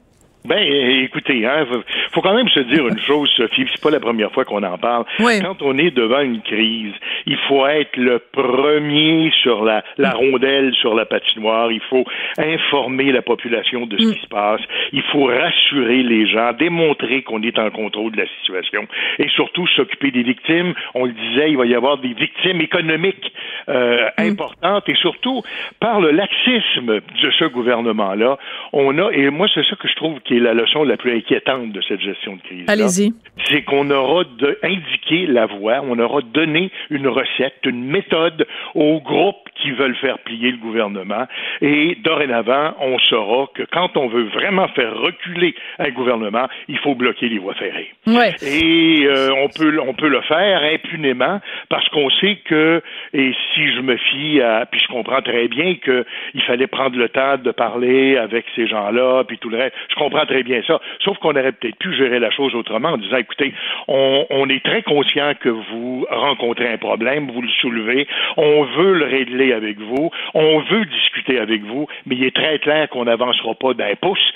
[0.46, 0.58] Ben,
[1.04, 1.66] écoutez, hein,
[2.12, 4.78] faut- quand même se dire une chose, Sophie, c'est pas la première fois qu'on en
[4.78, 5.06] parle.
[5.20, 5.40] Oui.
[5.42, 6.94] Quand on est devant une crise,
[7.26, 11.72] il faut être le premier sur la, la rondelle, sur la patinoire.
[11.72, 12.06] Il faut
[12.38, 14.62] informer la population de ce qui se passe.
[14.92, 18.86] Il faut rassurer les gens, démontrer qu'on est en contrôle de la situation
[19.20, 20.74] et surtout s'occuper des victimes.
[20.94, 23.32] On le disait, il va y avoir des victimes économiques
[23.70, 25.42] euh, importantes et surtout
[25.80, 28.38] par le laxisme de ce gouvernement-là,
[28.74, 31.16] on a et moi c'est ça que je trouve qui est la leçon la plus
[31.16, 32.66] inquiétante de cette gestion de crise.
[32.68, 33.14] Allez-y.
[33.50, 39.00] C'est qu'on aura de, indiqué la voie, on aura donné une recette, une méthode aux
[39.02, 41.26] groupes qui veulent faire plier le gouvernement.
[41.62, 46.96] Et dorénavant, on saura que quand on veut vraiment faire reculer un gouvernement, il faut
[46.96, 47.92] bloquer les voies ferrées.
[48.08, 48.34] Ouais.
[48.42, 51.40] Et euh, on peut on peut le faire impunément
[51.70, 52.82] parce qu'on sait que
[53.14, 56.98] et si je me fie à puis je comprends très bien que il fallait prendre
[56.98, 59.76] le temps de parler avec ces gens-là puis tout le reste.
[59.90, 60.80] Je comprends très bien ça.
[61.04, 63.54] Sauf qu'on aurait peut-être pu gérer la chose autrement en disant écoutez,
[63.88, 68.94] on, on est très conscient que vous rencontrez un problème, vous le soulevez, on veut
[68.94, 72.90] le régler parler avec vous, on veut discuter avec vous, mais il est très clair
[72.90, 74.34] qu'on n'avancera pas d'un pouce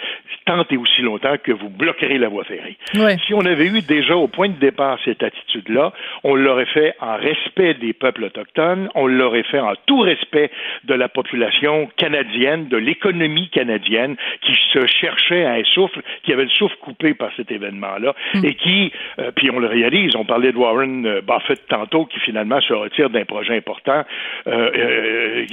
[0.47, 2.77] tant et aussi longtemps que vous bloquerez la voie ferrée.
[3.25, 5.91] Si on avait eu déjà au point de départ cette attitude-là,
[6.23, 10.49] on l'aurait fait en respect des peuples autochtones, on l'aurait fait en tout respect
[10.85, 16.43] de la population canadienne, de l'économie canadienne qui se cherchait à un souffle, qui avait
[16.43, 18.45] le souffle coupé par cet événement-là mm.
[18.45, 22.19] et qui, euh, puis on le réalise, on parlait de Warren euh, Buffett tantôt qui
[22.21, 24.05] finalement se retire d'un projet important.
[24.47, 24.96] Euh,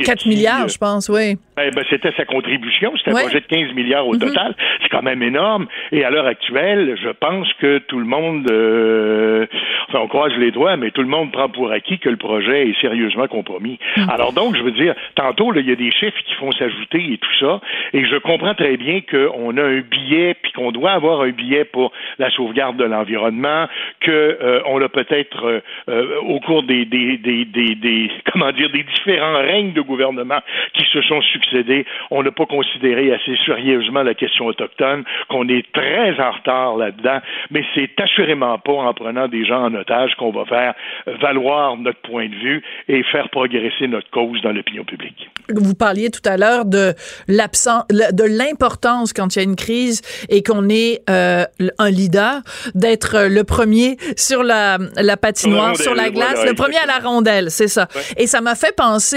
[0.04, 1.36] 4 milliards, je pense, oui.
[1.62, 4.26] Eh ben, c'était sa contribution, c'était un projet de 15 milliards au mm-hmm.
[4.26, 4.54] total.
[4.82, 5.66] C'est quand même énorme.
[5.92, 8.44] Et à l'heure actuelle, je pense que tout le monde,
[9.88, 12.68] enfin, on croise les doigts, mais tout le monde prend pour acquis que le projet
[12.68, 13.78] est sérieusement compromis.
[13.96, 14.10] Mm.
[14.10, 17.18] Alors donc, je veux dire, tantôt, il y a des chiffres qui font s'ajouter et
[17.18, 17.60] tout ça,
[17.92, 21.64] et je comprends très bien qu'on a un billet, puis qu'on doit avoir un billet
[21.64, 23.66] pour la sauvegarde de l'environnement,
[24.04, 28.84] qu'on euh, a peut-être euh, euh, au cours des, des, des, des, comment dire des
[28.84, 30.40] différents règnes de gouvernement
[30.74, 35.64] qui se sont succédés, on n'a pas considéré assez sérieusement la question autochtone, qu'on est
[35.72, 37.20] très en retard là-dedans,
[37.50, 40.74] mais c'est assurément pas en prenant des gens en otage qu'on va faire
[41.20, 45.30] valoir notre point de vue et faire progresser notre cause dans l'opinion publique.
[45.48, 46.94] Vous parliez tout à l'heure de
[47.28, 51.44] l'absence, de l'importance quand il y a une crise et qu'on est euh,
[51.78, 52.40] un leader,
[52.74, 57.50] d'être le premier sur la, la patinoire, sur la glace, le premier à la rondelle,
[57.50, 57.88] c'est ça.
[58.16, 58.74] Et ça m'a fait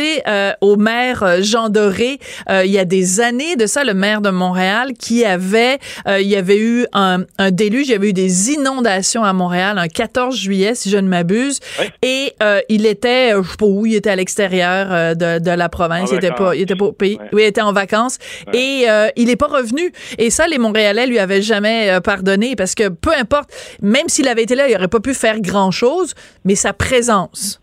[0.08, 3.94] penser euh, au maire euh, Jean Doré, il y a des années de ça, le
[3.94, 8.10] maire de Montréal, qui avait, il y avait eu un, un déluge, il y avait
[8.10, 11.60] eu des inondations à Montréal un 14 juillet, si je ne m'abuse,
[12.02, 12.34] et
[12.70, 16.18] il était, je sais pas où, il était à l'extérieur de, de la province, il
[16.18, 18.18] était pas, il était pas au pays, oui, il était en vacances,
[18.54, 19.92] et il est pas revenu.
[20.18, 23.50] Et ça, les Montréalais lui avaient jamais euh, pardonné parce que peu importe,
[23.82, 26.14] même s'il avait été là, il aurait pas pu faire grand chose,
[26.46, 27.62] mais sa présence,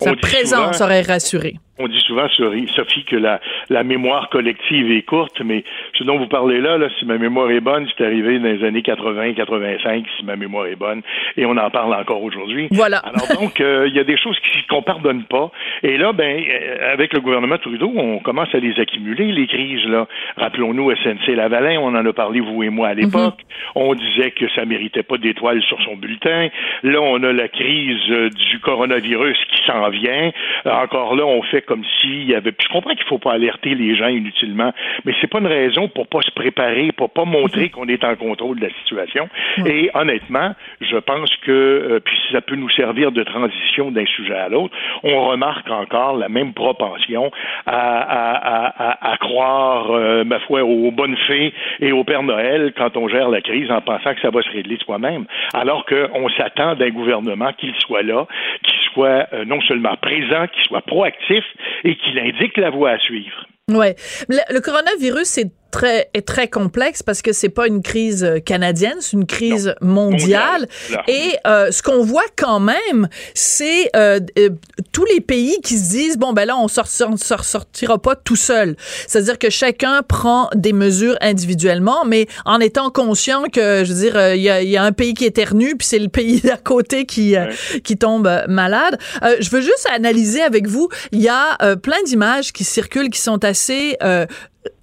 [0.00, 1.58] sa présence aurait rassuré.
[1.78, 6.26] On dit souvent, Sophie, que la, la mémoire collective est courte, mais ce dont vous
[6.26, 10.04] parlez là, là si ma mémoire est bonne, c'est arrivé dans les années 80, 85,
[10.18, 11.00] si ma mémoire est bonne,
[11.38, 12.68] et on en parle encore aujourd'hui.
[12.72, 12.98] Voilà.
[12.98, 14.36] Alors donc, euh, il y a des choses
[14.68, 15.50] qu'on pardonne pas.
[15.82, 19.86] Et là, ben, euh, avec le gouvernement Trudeau, on commence à les accumuler, les crises,
[19.86, 20.06] là.
[20.36, 23.40] Rappelons-nous SNC Lavalin, on en a parlé, vous et moi, à l'époque.
[23.40, 23.72] Mm-hmm.
[23.76, 26.48] On disait que ça méritait pas d'étoiles sur son bulletin.
[26.82, 30.32] Là, on a la crise euh, du coronavirus qui s'en vient.
[30.66, 32.52] Encore là, on fait comme s'il y avait.
[32.52, 34.72] Puis je comprends qu'il ne faut pas alerter les gens inutilement,
[35.04, 38.16] mais c'est pas une raison pour pas se préparer, pour pas montrer qu'on est en
[38.16, 39.28] contrôle de la situation.
[39.66, 44.34] Et honnêtement, je pense que euh, puis ça peut nous servir de transition d'un sujet
[44.34, 44.74] à l'autre.
[45.02, 47.30] On remarque encore la même propension
[47.66, 53.28] à, croire, euh, ma foi, aux bonnes fées et au Père Noël quand on gère
[53.28, 57.52] la crise en pensant que ça va se régler soi-même, alors qu'on s'attend d'un gouvernement
[57.52, 58.26] qu'il soit là,
[58.62, 61.44] qu'il soit euh, non seulement présent, qu'il soit proactif,
[61.84, 63.46] et qu'il indique la voie à suivre.
[63.70, 63.94] Ouais.
[64.28, 68.38] Le, le coronavirus, c'est très est très complexe parce que c'est pas une crise euh,
[68.38, 70.68] canadienne, c'est une crise mondiale.
[71.08, 74.50] Et euh, ce qu'on voit quand même, c'est euh, euh,
[74.92, 78.36] tous les pays qui se disent bon ben là on sort, on sortira pas tout
[78.36, 78.76] seul.
[79.08, 84.34] C'est-à-dire que chacun prend des mesures individuellement, mais en étant conscient que je veux dire
[84.34, 87.06] il y a, y, a, un pays qui éternue puis c'est le pays d'à côté
[87.06, 87.34] qui
[87.82, 88.98] qui tombe malade.
[89.40, 90.90] je veux juste analyser avec vous.
[91.12, 93.51] Il y a plein d'images qui circulent qui sont assez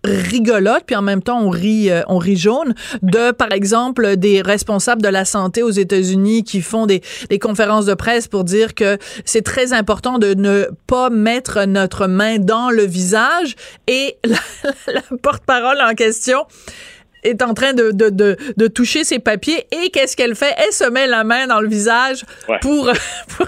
[0.04, 4.42] rigolote puis en même temps on rit euh, on rit jaune de par exemple des
[4.42, 7.02] responsables de la santé aux États-Unis qui font des
[7.40, 12.38] conférences de presse pour dire que c'est très important de ne pas mettre notre main
[12.40, 13.56] dans le visage.
[13.88, 14.18] Et
[14.88, 16.46] la porte-parole en question
[17.24, 20.54] est en train de, de, de, de toucher ses papiers et qu'est-ce qu'elle fait?
[20.58, 22.26] Elle se met la main dans le visage
[22.62, 22.92] pour,
[23.38, 23.48] pour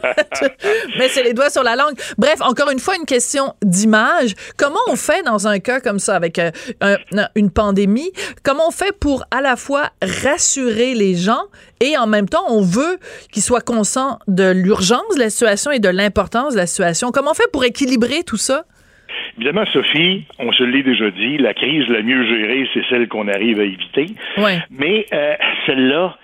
[0.98, 1.94] mettre les doigts sur la langue.
[2.18, 4.34] Bref, encore une fois, une question d'image.
[4.58, 6.98] Comment on fait dans un cas comme ça avec euh,
[7.36, 8.12] une pandémie?
[8.44, 11.44] Comment on fait pour à la fois rassurer les gens
[11.80, 13.00] et en même temps, on veut
[13.32, 17.12] qu'ils soient conscients de l'urgence de la situation et de l'importance de la situation?
[17.12, 18.66] Comment on fait pour équilibrer tout ça?
[19.42, 23.28] Évidemment, Sophie, on se l'est déjà dit, la crise la mieux gérée, c'est celle qu'on
[23.28, 24.06] arrive à éviter.
[24.70, 25.34] Mais euh,
[25.66, 26.16] celle-là,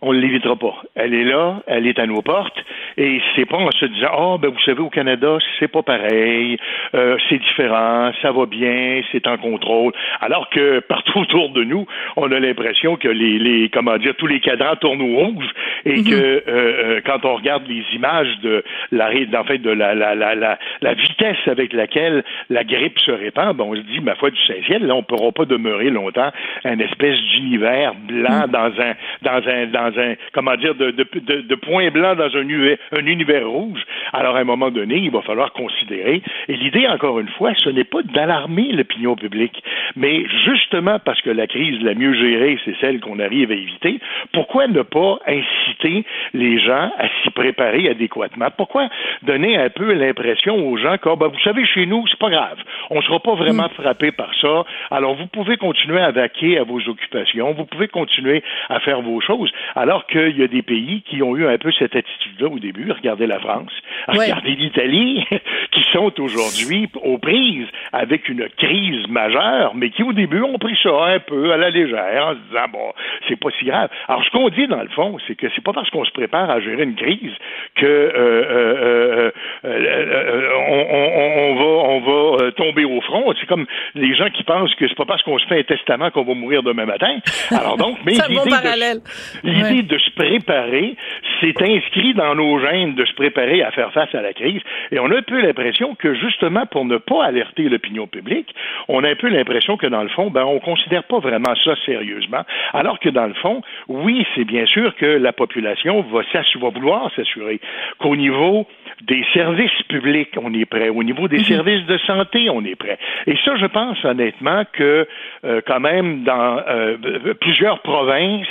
[0.00, 0.82] on ne l'évitera pas.
[0.94, 2.64] Elle est là, elle est à nos portes,
[2.96, 5.82] et c'est pas en se disant ah oh, ben vous savez au Canada c'est pas
[5.82, 6.56] pareil,
[6.94, 9.92] euh, c'est différent, ça va bien, c'est en contrôle.
[10.20, 14.28] Alors que partout autour de nous, on a l'impression que les, les comment dire tous
[14.28, 15.48] les cadrans tournent au rouge
[15.84, 16.04] et mhm.
[16.04, 20.14] que euh, euh, quand on regarde les images de la en fait de la la,
[20.14, 24.14] la, la, la vitesse avec laquelle la grippe se répand, ben on se dit ma
[24.14, 26.30] foi du Saint-Ciel, là on pourra pas demeurer longtemps
[26.64, 28.52] un espèce d'univers blanc mhm.
[28.52, 32.16] dans un dans un dans dans un, comment dire, de, de, de, de points blancs
[32.16, 33.80] dans un univers, un univers rouge.
[34.12, 36.22] Alors, à un moment donné, il va falloir considérer.
[36.48, 39.62] Et l'idée, encore une fois, ce n'est pas d'alarmer l'opinion publique,
[39.96, 44.00] mais justement parce que la crise la mieux gérée, c'est celle qu'on arrive à éviter,
[44.32, 48.48] pourquoi ne pas inciter les gens à s'y préparer adéquatement?
[48.56, 48.88] Pourquoi
[49.22, 52.30] donner un peu l'impression aux gens que, oh, ben, vous savez, chez nous, c'est pas
[52.30, 52.58] grave.
[52.90, 53.82] On ne sera pas vraiment mm.
[53.82, 54.64] frappé par ça.
[54.90, 57.52] Alors, vous pouvez continuer à vaquer à vos occupations.
[57.52, 59.50] Vous pouvez continuer à faire vos choses.
[59.78, 62.90] Alors qu'il y a des pays qui ont eu un peu cette attitude-là au début.
[62.90, 63.70] Regardez la France.
[64.08, 65.24] Regardez l'Italie,
[65.70, 70.76] qui sont aujourd'hui aux prises avec une crise majeure, mais qui au début ont pris
[70.82, 72.92] ça un peu à la légère en se disant, bon,
[73.28, 73.88] c'est pas si grave.
[74.08, 76.50] Alors, ce qu'on dit, dans le fond, c'est que c'est pas parce qu'on se prépare
[76.50, 77.32] à gérer une crise
[77.76, 79.30] que euh, euh,
[79.64, 82.00] euh, on, va, on
[82.40, 83.32] va tomber au front.
[83.40, 86.10] C'est comme les gens qui pensent que c'est pas parce qu'on se fait un testament
[86.10, 87.18] qu'on va mourir demain matin.
[87.50, 88.12] Alors donc, mais
[89.44, 90.96] l'idée de, de se préparer,
[91.40, 94.60] c'est inscrit dans nos gènes de se préparer à faire face à la crise.
[94.90, 98.54] Et on a un peu l'impression que justement pour ne pas alerter l'opinion publique,
[98.88, 101.74] on a un peu l'impression que dans le fond, ben on considère pas vraiment ça
[101.84, 102.44] sérieusement.
[102.72, 106.22] Alors que dans le fond, oui, c'est bien sûr que la population va,
[106.60, 107.60] va vouloir s'assurer
[107.98, 108.66] qu'au niveau
[109.02, 110.88] des services publics, on est prêt.
[110.88, 111.44] Au niveau des mhm.
[111.44, 112.98] services de santé, on est prêt.
[113.26, 115.06] Et ça, je pense honnêtement que
[115.44, 116.96] euh, quand même dans euh,
[117.40, 118.46] plusieurs provinces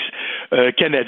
[0.53, 1.06] euh, canadiennes,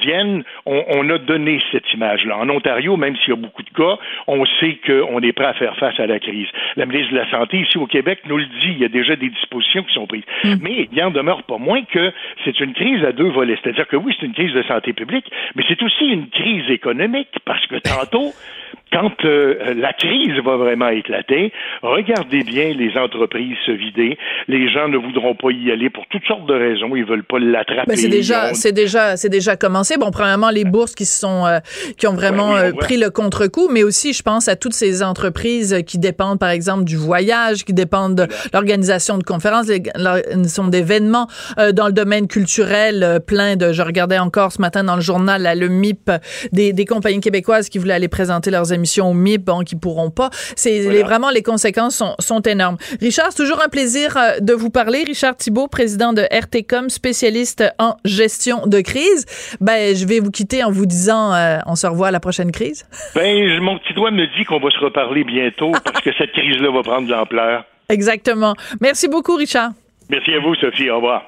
[0.65, 2.37] on, on, a donné cette image-là.
[2.37, 5.53] En Ontario, même s'il y a beaucoup de cas, on sait qu'on est prêt à
[5.53, 6.47] faire face à la crise.
[6.75, 9.15] La ministre de la Santé ici au Québec nous le dit, il y a déjà
[9.15, 10.23] des dispositions qui sont prises.
[10.43, 10.59] Mhm.
[10.61, 12.11] Mais il en demeure pas moins que
[12.45, 13.57] c'est une crise à deux volets.
[13.61, 17.29] C'est-à-dire que oui, c'est une crise de santé publique, mais c'est aussi une crise économique
[17.45, 18.31] parce que tantôt,
[18.91, 24.17] quand euh, la crise va vraiment éclater, regardez bien les entreprises se vider.
[24.47, 26.95] Les gens ne voudront pas y aller pour toutes sortes de raisons.
[26.95, 27.87] Ils veulent pas l'attraper.
[27.87, 29.97] Ben, c'est déjà, c'est déjà, c'est déjà commencé.
[29.97, 31.59] Bon, premièrement, les bourses qui sont, euh,
[31.97, 35.83] qui ont vraiment euh, pris le contre-coup, mais aussi, je pense à toutes ces entreprises
[35.85, 41.27] qui dépendent, par exemple, du voyage, qui dépendent de l'organisation de conférences, l'organisation d'événements
[41.73, 43.71] dans le domaine culturel, plein de.
[43.71, 46.11] Je regardais encore ce matin dans le journal là, le MIP
[46.51, 50.09] des, des compagnies québécoises qui voulaient aller présenter leurs émissions au MIP, bon, qui pourront
[50.09, 50.29] pas.
[50.55, 52.77] C'est vraiment les conséquences sont, sont énormes.
[53.01, 55.03] Richard, c'est toujours un plaisir euh, de vous parler.
[55.05, 59.25] Richard Thibault, président de RTCOM, spécialiste en gestion de crise.
[59.61, 62.51] Ben, je vais vous quitter en vous disant, euh, on se revoit à la prochaine
[62.51, 62.85] crise.
[63.15, 66.71] Ben, mon petit doigt me dit qu'on va se reparler bientôt parce que cette crise-là
[66.71, 67.65] va prendre de l'ampleur.
[67.89, 68.55] Exactement.
[68.81, 69.71] Merci beaucoup, Richard.
[70.09, 70.89] Merci à vous, Sophie.
[70.89, 71.23] Au revoir.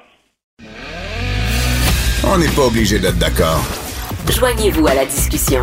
[2.24, 3.64] On n'est pas obligé d'être d'accord.
[4.30, 5.62] Joignez-vous à la discussion.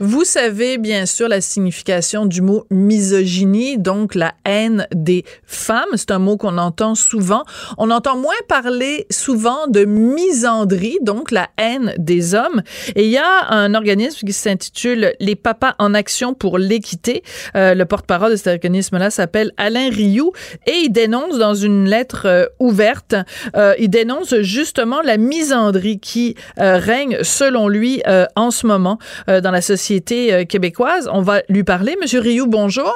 [0.00, 5.88] Vous savez bien sûr la signification du mot misogynie, donc la haine des femmes.
[5.96, 7.42] C'est un mot qu'on entend souvent.
[7.78, 12.62] On entend moins parler souvent de misandrie, donc la haine des hommes.
[12.94, 17.24] Et il y a un organisme qui s'intitule Les Papas en action pour l'équité.
[17.56, 20.30] Euh, le porte-parole de cet organisme-là s'appelle Alain Rioux
[20.68, 23.16] et il dénonce dans une lettre euh, ouverte,
[23.56, 28.02] euh, il dénonce justement la misandrie qui règne selon lui
[28.36, 31.08] en ce moment dans la société euh, québécoise.
[31.12, 31.96] On va lui parler.
[32.00, 32.92] Monsieur Rioux, bonjour.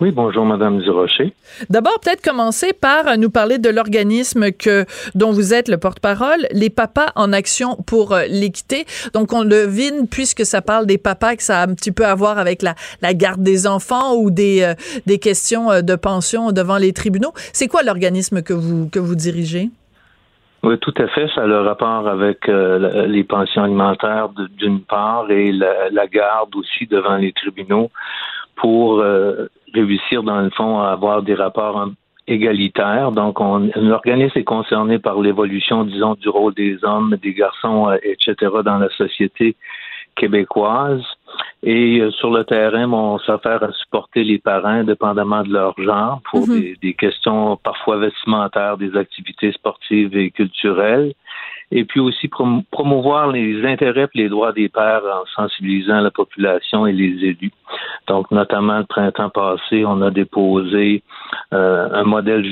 [0.00, 1.34] Oui, bonjour, Madame Durocher.
[1.68, 6.70] D'abord, peut-être commencer par nous parler de l'organisme que dont vous êtes le porte-parole, les
[6.70, 8.86] papas en action pour euh, l'équité.
[9.12, 12.14] Donc, on devine, puisque ça parle des papas, que ça a un petit peu à
[12.14, 16.78] voir avec la, la garde des enfants ou des, euh, des questions de pension devant
[16.78, 17.32] les tribunaux.
[17.52, 19.68] C'est quoi l'organisme que vous, que vous dirigez?
[20.62, 21.28] Oui, tout à fait.
[21.34, 26.86] Ça a le rapport avec euh, les pensions alimentaires d'une part et la, garde aussi
[26.86, 27.90] devant les tribunaux
[28.56, 31.88] pour euh, réussir, dans le fond, à avoir des rapports
[32.26, 33.10] égalitaires.
[33.12, 37.96] Donc, on, l'organisme est concerné par l'évolution, disons, du rôle des hommes, des garçons, euh,
[38.02, 39.56] etc., dans la société
[40.14, 41.02] québécoise.
[41.62, 46.20] Et euh, sur le terrain, on s'affaire à supporter les parents, dépendamment de leur genre,
[46.30, 46.74] pour mhm.
[46.80, 51.12] des, questions parfois vestimentaires, des activités sportives et culturelles.
[51.72, 52.28] Et puis aussi
[52.72, 57.52] promouvoir les intérêts et les droits des pères en sensibilisant la population et les élus.
[58.08, 61.04] Donc, notamment le printemps passé, on a déposé
[61.52, 62.44] euh, un modèle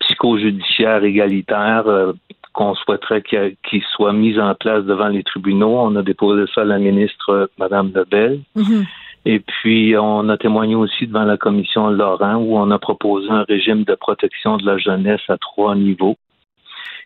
[0.00, 2.12] psychojudiciaire égalitaire euh,
[2.58, 5.78] qu'on souhaiterait qu'il soit mis en place devant les tribunaux.
[5.78, 8.40] On a déposé ça à la ministre Mme Lebel.
[8.56, 8.84] Mhm.
[9.26, 13.44] Et puis, on a témoigné aussi devant la commission Laurent où on a proposé un
[13.44, 16.16] régime de protection de la jeunesse à trois niveaux.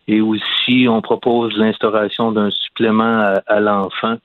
[0.09, 4.17] Et aussi, on propose l'instauration d'un supplément à, l'enfant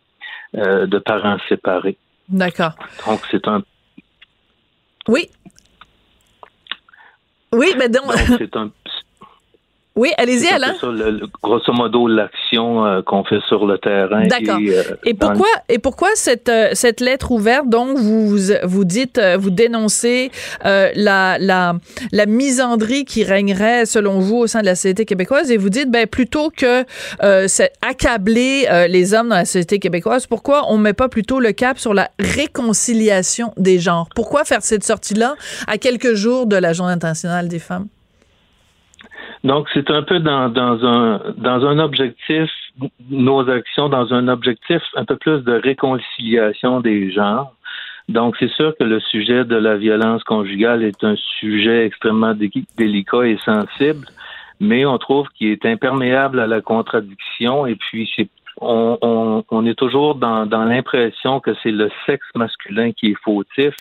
[0.55, 1.97] euh, de parents séparés.
[2.29, 2.71] D'accord.
[3.05, 3.63] Donc, c'est un
[5.09, 5.29] Oui.
[7.51, 8.05] Oui, mais donc.
[8.05, 8.71] Donc, c'est un,
[9.97, 10.73] oui, allez-y, Alain.
[10.79, 14.25] ça, le- grosso modo, l'action euh, qu'on fait sur le terrain.
[14.27, 14.59] D'accord.
[14.59, 19.19] Et, euh, Et pourquoi et pourquoi cette euh, cette lettre ouverte donc vous vous dites
[19.37, 20.31] vous dénoncez
[20.65, 21.73] euh, la la
[22.11, 25.89] la misandrie qui régnerait selon vous au sein de la société québécoise et vous dites
[25.91, 26.85] ben plutôt que
[27.23, 27.47] euh,
[27.81, 31.79] accabler euh, les hommes dans la société québécoise pourquoi on met pas plutôt le cap
[31.79, 34.07] sur la réconciliation des genres?
[34.15, 35.35] Pourquoi faire cette sortie là
[35.67, 37.87] à quelques jours de la Journée internationale des femmes?
[39.43, 42.49] Donc, c'est un peu dans, dans un dans un objectif,
[43.09, 47.53] nos actions dans un objectif un peu plus de réconciliation des genres.
[48.09, 52.49] Donc, c'est sûr que le sujet de la violence conjugale est un sujet extrêmement dé-
[52.77, 54.07] délicat et sensible,
[54.59, 58.29] mais on trouve qu'il est imperméable à la contradiction et puis c'est
[58.59, 63.21] on, on, on est toujours dans, dans l'impression que c'est le sexe masculin qui est
[63.23, 63.75] fautif,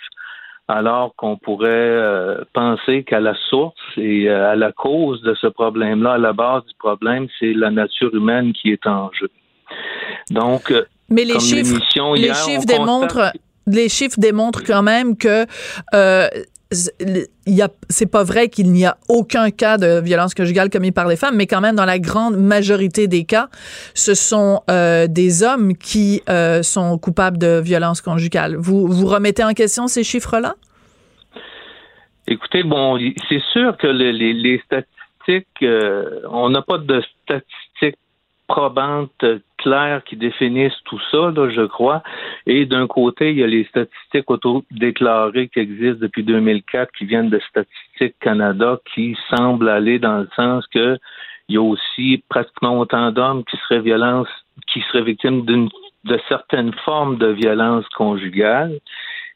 [0.69, 5.47] alors qu'on pourrait euh, penser qu'à la source et euh, à la cause de ce
[5.47, 9.31] problème-là, à la base du problème, c'est la nature humaine qui est en jeu.
[10.31, 13.37] Donc, euh, Mais les comme chiffres, les chiffres on démontrent, constate-
[13.69, 15.47] les chiffres démontrent quand même que
[15.95, 16.29] euh,
[16.73, 21.37] c'est pas vrai qu'il n'y a aucun cas de violence conjugale commis par les femmes,
[21.37, 23.49] mais quand même dans la grande majorité des cas,
[23.95, 28.57] ce sont euh, des hommes qui euh, sont coupables de violence conjugale.
[28.57, 30.57] Vous vous remettez en question ces chiffres-là?
[32.27, 32.99] Écoutez, bon,
[33.29, 37.66] c'est sûr que le- les, les statistiques, euh, on n'a pas de statistiques
[38.47, 42.03] probantes euh, claires qui définissent tout ça, là, je crois.
[42.47, 47.31] Et d'un côté, il y a les statistiques auto-déclarées qui existent depuis 2004, qui viennent
[47.31, 50.99] de Statistique Canada, qui semblent aller dans le sens que
[51.49, 54.29] il y a aussi pratiquement autant d'hommes qui seraient violences,
[54.67, 55.69] qui seraient victimes d'une
[56.07, 58.79] de certaines formes de violence conjugale.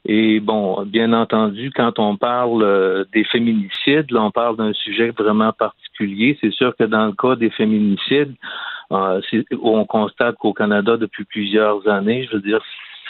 [0.06, 5.10] Et bon, bien entendu, quand on parle euh, des féminicides, là, on parle d'un sujet
[5.10, 6.38] vraiment particulier.
[6.40, 8.34] C'est sûr que dans le cas des féminicides,
[8.92, 9.20] euh,
[9.62, 12.60] on constate qu'au Canada, depuis plusieurs années, je veux dire,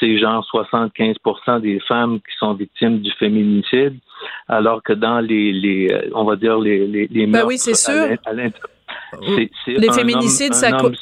[0.00, 3.96] c'est genre 75% des femmes qui sont victimes du féminicide,
[4.48, 7.74] alors que dans les, les euh, on va dire, les, les, les Ben oui, c'est
[7.74, 7.92] sûr.
[8.26, 8.32] à
[9.68, 10.94] Les féminicides, homme- ça homme-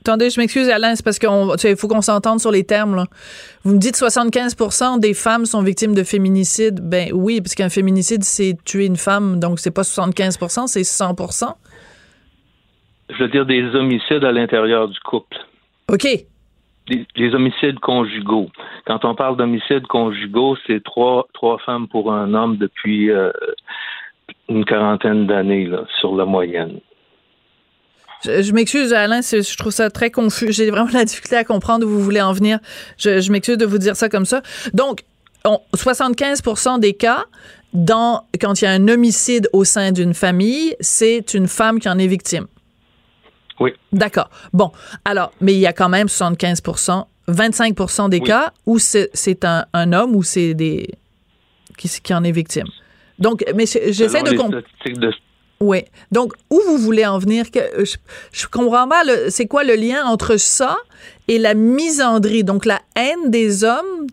[0.00, 2.94] Attendez, je m'excuse, Alain, c'est parce qu'il faut qu'on s'entende sur les termes.
[2.94, 3.04] Là.
[3.64, 6.80] Vous me dites 75% des femmes sont victimes de féminicide.
[6.82, 11.54] Ben oui, parce qu'un féminicide, c'est tuer une femme, donc c'est pas 75% c'est 100%
[13.10, 15.36] je veux dire des homicides à l'intérieur du couple.
[15.90, 16.04] OK.
[16.88, 18.50] les, les homicides conjugaux.
[18.86, 23.30] Quand on parle d'homicides conjugaux, c'est trois, trois femmes pour un homme depuis euh,
[24.48, 25.70] une quarantaine d'années
[26.00, 26.80] sur la moyenne.
[28.24, 30.52] Je, je m'excuse, Alain, je trouve ça très confus.
[30.52, 32.58] J'ai vraiment la difficulté à comprendre où vous voulez en venir.
[32.98, 34.42] Je, je m'excuse de vous dire ça comme ça.
[34.74, 35.04] Donc,
[35.44, 37.24] on- 75% des cas,
[37.72, 41.88] dans, quand il y a un homicide au sein d'une famille, c'est une femme qui
[41.88, 42.46] en est victime.
[43.60, 43.72] Oui.
[43.92, 44.30] D'accord.
[44.52, 44.72] Bon,
[45.04, 48.26] alors, mais il y a quand même 75% 25% des Oui.
[48.26, 50.88] cas où c'est un, un homme ou c'est des
[51.76, 52.66] qui, qui en est victime.
[53.18, 54.60] Donc, mais je- j'essaie de comprendre.
[54.60, 55.12] statistiques de
[55.60, 55.82] Oui.
[56.12, 57.50] Donc, où vous voulez en venir?
[57.50, 57.96] Que, je,
[58.32, 60.76] je comprends pas, c'est quoi le lien entre ça
[61.26, 64.06] et la misandrie, donc la haine des hommes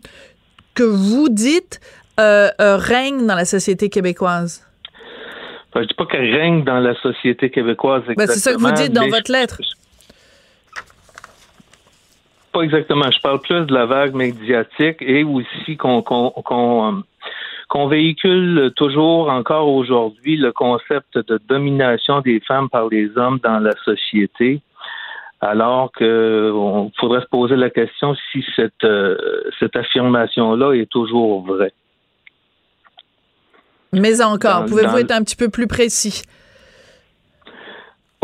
[0.74, 1.80] que vous dites
[2.18, 4.66] euh, euh, règne dans la société québécoise?
[5.70, 8.02] Enfin, je dis pas qu'elle règne dans la société québécoise.
[8.16, 9.60] Ben, c'est ça que vous dites dans votre je- lettre.
[12.52, 13.10] Pas exactement.
[13.10, 16.92] Je parle plus de la vague médiatique et aussi qu'on euh,
[17.68, 23.58] qu'on véhicule toujours encore aujourd'hui le concept de domination des femmes par les hommes dans
[23.58, 24.60] la société,
[25.40, 29.16] alors que on faudrait se poser la question si cette euh,
[29.58, 31.72] cette affirmation-là est toujours vraie.
[33.92, 36.22] Mais encore, pouvez-vous être un petit peu plus précis?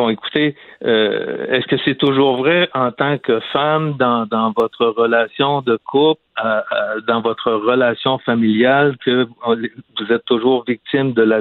[0.03, 5.63] Bon, écoutez, euh, est-ce que c'est toujours vrai en tant que femme dans, votre relation
[5.63, 11.41] de couple, euh, euh, dans votre relation familiale, que vous êtes toujours victime de la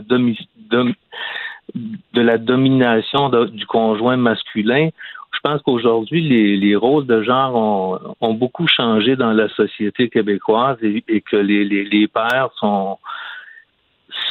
[2.38, 4.89] domination du conjoint masculin?
[5.34, 10.78] Je pense qu'aujourd'hui, les, les rôles de genre ont, beaucoup changé dans la société québécoise
[10.84, 12.99] et, que les pères sont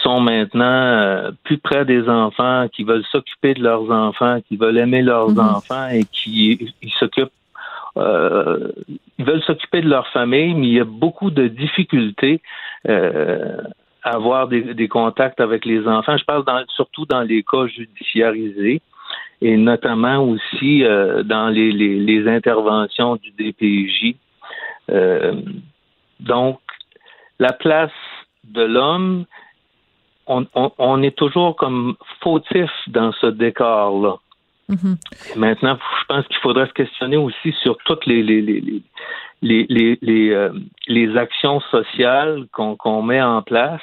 [0.03, 4.79] sont maintenant euh, plus près des enfants, qui veulent s'occuper de leurs enfants, qui veulent
[4.79, 5.39] aimer leurs Mhm.
[5.41, 7.33] enfants et qui s'occupent
[7.97, 8.71] euh,
[9.19, 12.41] ils veulent s'occuper de leur famille, mais il y a beaucoup de difficultés
[12.89, 13.57] euh,
[14.05, 16.17] à avoir des, des contacts avec les enfants.
[16.17, 18.81] Je parle dans- surtout dans les cas judiciarisés
[19.43, 24.15] et notamment aussi euh, dans les, les, les interventions du DPJ.
[26.21, 26.61] Donc,
[27.39, 27.91] la place
[28.45, 29.25] de l'homme,
[30.31, 34.16] on, on, est toujours comme fautif dans ce décor-là.
[34.70, 34.97] Mm-hmm.
[35.37, 38.61] Maintenant, je pense qu'il faudrait se questionner aussi sur toutes les, les, les,
[39.43, 40.51] les, les, les, euh,
[40.87, 43.81] les actions sociales qu'on met en place,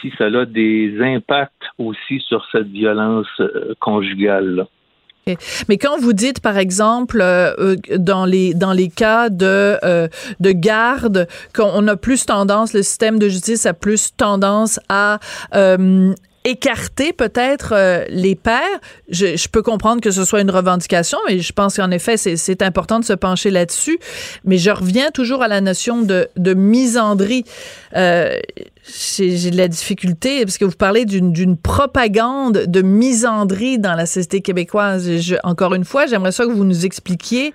[0.00, 4.56] si ça a des impacts aussi sur cette violence euh, conjugale.
[4.56, 4.66] -là.
[5.68, 9.78] Mais quand vous dites, par exemple, euh, dans les dans les cas de
[10.40, 15.18] de garde, qu'on a plus tendance, le système de justice a plus tendance à
[16.46, 18.60] écarter peut-être euh, les pères.
[19.08, 22.62] Je, je, peux comprendre que ce soit une revendication, mais je pense qu'en effet, c'est
[22.62, 23.98] important de se pencher là-dessus.
[24.44, 27.44] Mais je reviens toujours à la notion de, de misandrie.
[27.96, 28.38] Euh,
[28.84, 34.40] J'ai de la difficulté, parce que vous parlez d'une propagande de misandrie dans la société
[34.40, 35.18] québécoise.
[35.18, 37.52] Je, encore une fois, j'aimerais ça que vous nous expliquiez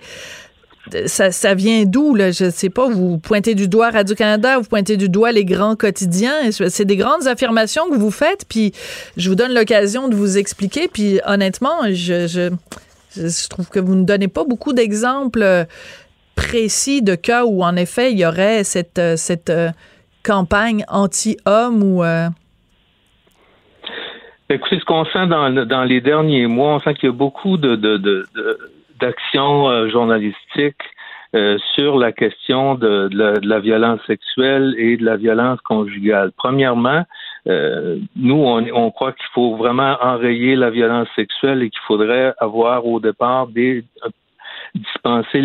[1.05, 2.31] ça, vient d'où, là?
[2.31, 2.89] Je sais pas.
[2.89, 6.51] Vous pointez du doigt Radio-Canada, vous pointez du doigt les grands quotidiens.
[6.51, 8.73] C'est des grandes affirmations que vous faites, puis
[9.15, 10.87] je vous donne l'occasion de vous expliquer.
[10.87, 12.49] Puis honnêtement, je,
[13.49, 15.65] trouve que vous ne donnez pas beaucoup d'exemples euh,
[16.35, 19.69] précis de cas où, en effet, il y aurait cette, euh, cette euh,
[20.23, 22.03] campagne anti-homme ou...
[24.49, 27.77] Écoutez, ce qu'on sent dans, les derniers mois, on sent qu'il y a beaucoup de
[29.01, 30.81] d'action euh, journalistique
[31.33, 36.31] euh, sur la question de, la, violence sexuelle et de la violence conjugale.
[36.37, 37.03] Premièrement,
[37.47, 42.85] euh, nous, on, croit qu'il faut vraiment enrayer la violence sexuelle et qu'il faudrait avoir
[42.85, 43.83] au départ des
[44.75, 45.41] dispenser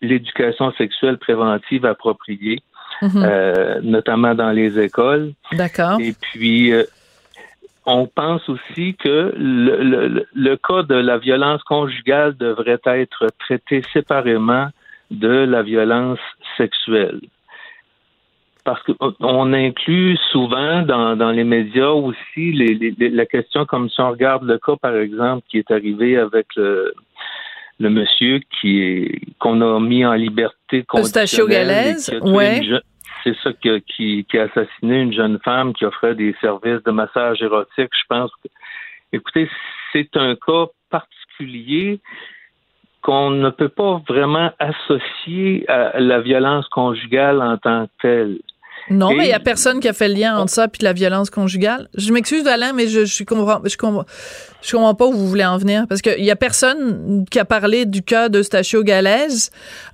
[0.00, 2.60] l'éducation sexuelle préventive appropriée,
[3.02, 3.80] mm-hmm.
[3.80, 5.32] notamment dans les écoles.
[5.52, 5.98] D'accord.
[6.00, 6.72] Et puis,
[7.86, 14.68] on pense aussi que le, le, cas de la violence conjugale devrait être traité séparément
[15.10, 16.18] de la violence
[16.56, 17.20] sexuelle.
[18.64, 24.10] Parce qu'on inclut souvent dans, dans, les médias aussi les, la question comme si on
[24.10, 26.92] regarde le cas, par exemple, qui est arrivé avec le,
[27.80, 31.96] le monsieur qui est qu'on a mis en liberté conditionnelle.
[32.22, 32.60] ouais
[33.22, 37.90] c'est ça qui, a assassiné une jeune femme qui offrait des services de massage érotique.
[37.92, 38.48] Je pense que,
[39.12, 39.48] écoutez,
[39.92, 42.00] c'est un cas particulier
[43.02, 48.38] qu'on ne peut pas vraiment associer à la violence conjugale en tant que telle.
[48.88, 50.92] Non, mais il n'y a personne qui a fait le lien entre ça et la
[50.92, 51.88] violence conjugale.
[51.94, 54.04] Je m'excuse, Alain, mais je, je comprends, je comprends,
[54.62, 57.44] je comprends pas où vous voulez en venir parce qu'il y a personne qui a
[57.44, 59.50] parlé du cas de Stachio Galaise.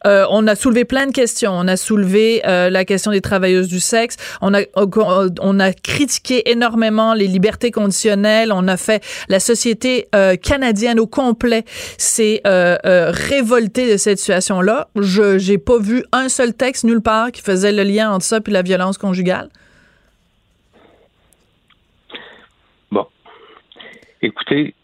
[0.07, 1.53] Euh, on a soulevé plein de questions.
[1.53, 4.17] On a soulevé euh, la question des travailleuses du sexe.
[4.41, 4.61] On a
[5.41, 8.53] on a critiqué énormément les libertés conditionnelles.
[8.53, 11.65] On a fait la société euh, canadienne au complet
[11.99, 14.89] s'est euh, euh, révoltée de cette situation-là.
[14.97, 18.39] Je j'ai pas vu un seul texte nulle part qui faisait le lien entre ça
[18.47, 19.49] et la violence conjugale?
[24.23, 24.75] Écoutez,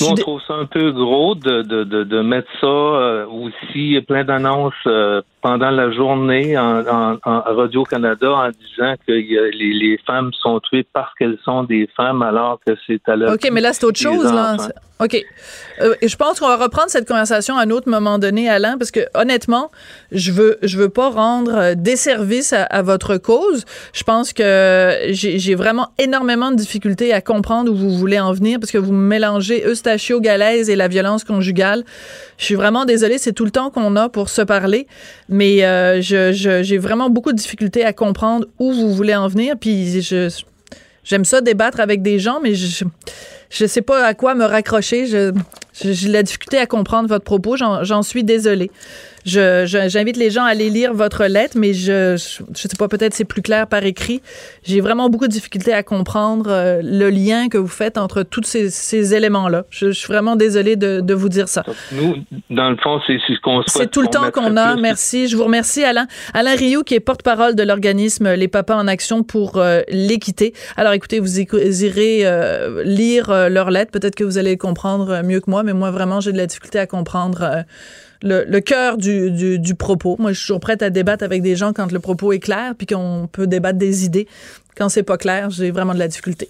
[0.00, 4.24] nous, on trouve ça un peu gros de, de, de, mettre ça euh, aussi, plein
[4.24, 10.86] d'annonces euh, pendant la journée en, Radio-Canada en disant que les, les, femmes sont tuées
[10.92, 13.34] parce qu'elles sont des femmes alors que c'est à leur...
[13.34, 14.32] OK, mais là, c'est autre chose.
[14.32, 14.56] Là.
[14.98, 15.22] OK.
[15.82, 18.90] Euh, je pense qu'on va reprendre cette conversation à un autre moment donné, Alain, parce
[18.90, 19.70] que honnêtement,
[20.10, 23.66] je veux je veux pas rendre euh, des services à, votre cause.
[23.92, 28.58] Je pense que j'ai vraiment énormément de difficultés à comprendre où vous voulez en venir,
[28.58, 31.84] parce que vous mélangez Eustachio Galaise et la violence conjugale.
[32.38, 34.86] Je suis vraiment désolée, c'est tout le temps qu'on a pour se parler,
[35.28, 39.56] mais euh, je j'ai vraiment beaucoup de difficultés à comprendre où vous voulez en venir,
[39.60, 40.30] puis je
[41.04, 42.84] j'aime ça débattre avec des gens, mais je
[43.50, 45.06] je sais pas à quoi me raccrocher.
[45.06, 45.32] Je,
[45.82, 47.56] j'ai la difficulté à comprendre votre propos.
[47.56, 48.70] J'en suis désolée.
[49.26, 53.24] J'invite les gens à aller lire votre lettre, mais je je, sais pas, peut-être c'est
[53.24, 54.22] plus clair par écrit.
[54.62, 58.42] J'ai vraiment beaucoup de difficultés à comprendre euh, le lien que vous faites entre tous
[58.44, 59.64] ces, ces éléments-là.
[59.70, 61.64] Je, suis vraiment désolée de, de, vous dire ça.
[61.92, 62.16] nous,
[62.50, 64.76] dans le fond, c'est ce qu'on C'est tout le temps qu'on a.
[64.76, 65.28] Merci.
[65.28, 66.06] Je vous remercie, Alain.
[66.34, 70.52] Alain Rioux, qui est porte-parole de l'organisme Les Papas en Action pour euh, l'équité.
[70.76, 73.90] Alors, écoutez, vous irez euh, lire leur lettre.
[73.90, 76.78] Peut-être que vous allez comprendre mieux que moi, mais moi, vraiment, j'ai de la difficulté
[76.78, 77.64] à comprendre
[78.22, 80.16] le, cœur du, du, propos.
[80.18, 82.74] Moi, je suis toujours prête à débattre avec des gens quand le propos est clair,
[82.76, 84.26] puis qu'on peut débattre des idées.
[84.76, 86.48] Quand c'est pas clair, j'ai vraiment de la difficulté.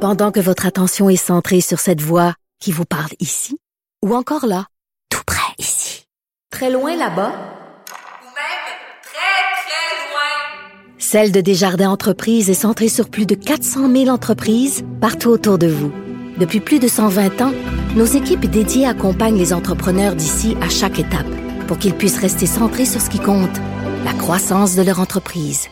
[0.00, 3.58] Pendant que votre attention est centrée sur cette voix qui vous parle ici,
[4.04, 4.66] ou encore là,
[5.08, 6.06] tout près ici,
[6.50, 8.64] très loin là-bas, ou même
[9.02, 14.84] très, très loin, Celle de Desjardins Entreprises est centrée sur plus de 400 000 entreprises
[15.00, 16.03] partout autour de vous.
[16.36, 17.52] Depuis plus de 120 ans,
[17.94, 21.26] nos équipes dédiées accompagnent les entrepreneurs d'ici à chaque étape
[21.68, 23.56] pour qu'ils puissent rester centrés sur ce qui compte,
[24.04, 25.68] la croissance de leur entreprise.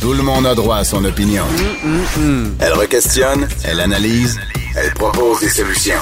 [0.00, 1.44] Tout le monde a droit à son opinion.
[2.60, 4.38] Elle requestionne, elle analyse,
[4.76, 6.00] elle propose des solutions.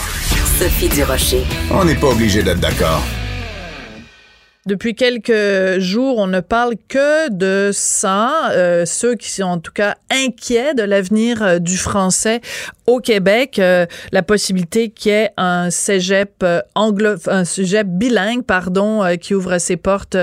[0.58, 1.44] Sophie Durocher.
[1.70, 3.02] On n'est pas obligé d'être d'accord.
[4.64, 8.52] Depuis quelques jours, on ne parle que de ça.
[8.52, 12.40] Euh, ceux qui sont en tout cas inquiets de l'avenir euh, du français
[12.86, 18.44] au Québec, euh, la possibilité qu'il y ait un cégep euh, anglo, un cégep bilingue,
[18.44, 20.16] pardon, euh, qui ouvre ses portes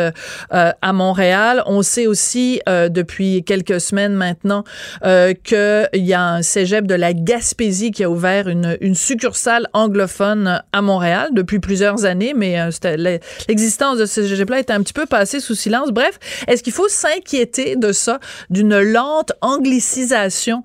[0.52, 1.64] à Montréal.
[1.66, 4.64] On sait aussi depuis quelques semaines maintenant
[5.02, 10.62] qu'il y a un cégep de la Gaspésie qui a ouvert une, une succursale anglophone
[10.72, 12.58] à Montréal depuis plusieurs années, mais
[13.48, 15.90] l'existence de ce cégep-là est un petit peu passée sous silence.
[15.92, 18.20] Bref, est-ce qu'il faut s'inquiéter de ça,
[18.50, 20.64] d'une lente anglicisation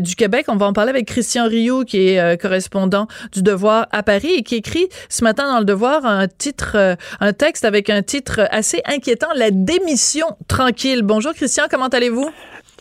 [0.00, 0.46] du Québec?
[0.48, 4.32] On va en parler avec Christian Rioux, qui est euh, correspondant du Devoir à Paris
[4.34, 8.02] et qui écrit ce matin dans le Devoir un titre, euh, un texte avec un
[8.02, 11.02] titre assez inquiétant, La démission tranquille.
[11.02, 12.30] Bonjour Christian, comment allez-vous?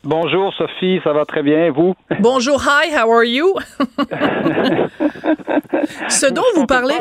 [0.03, 1.93] Bonjour Sophie, ça va très bien, vous?
[2.19, 3.53] Bonjour, hi, how are you?
[6.09, 6.95] Ce dont vous parlez.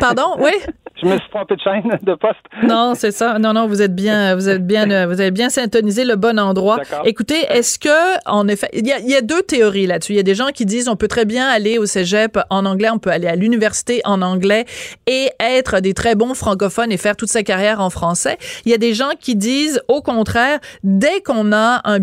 [0.00, 0.50] Pardon, oui?
[1.02, 2.38] Je me suis trompé de chaîne de poste.
[2.62, 3.38] Non, c'est ça.
[3.38, 6.78] Non, non, vous êtes bien, vous êtes bien, vous avez bien syntonisé le bon endroit.
[7.04, 10.12] Écoutez, est-ce que, en effet, il y a, il y a deux théories là-dessus.
[10.12, 12.64] Il y a des gens qui disent on peut très bien aller au cégep en
[12.66, 14.64] anglais, on peut aller à l'université en anglais
[15.08, 18.36] et être des très bons francophones et faire toute sa carrière en français.
[18.64, 21.98] Il y a des gens qui disent au contraire, dès qu'on a un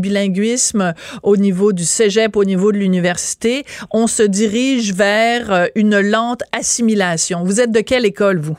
[1.24, 6.44] au niveau du cégep, au niveau de l'université, on se dirige vers euh, une lente
[6.52, 7.44] assimilation.
[7.44, 8.58] Vous êtes de quelle école, vous?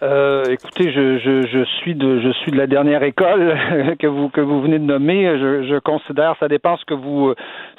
[0.00, 4.28] Euh, écoutez, je, je, je, suis de je suis de la dernière école que vous
[4.28, 5.24] que vous venez de nommer.
[5.38, 7.34] Je, je considère ça dépend ce que vous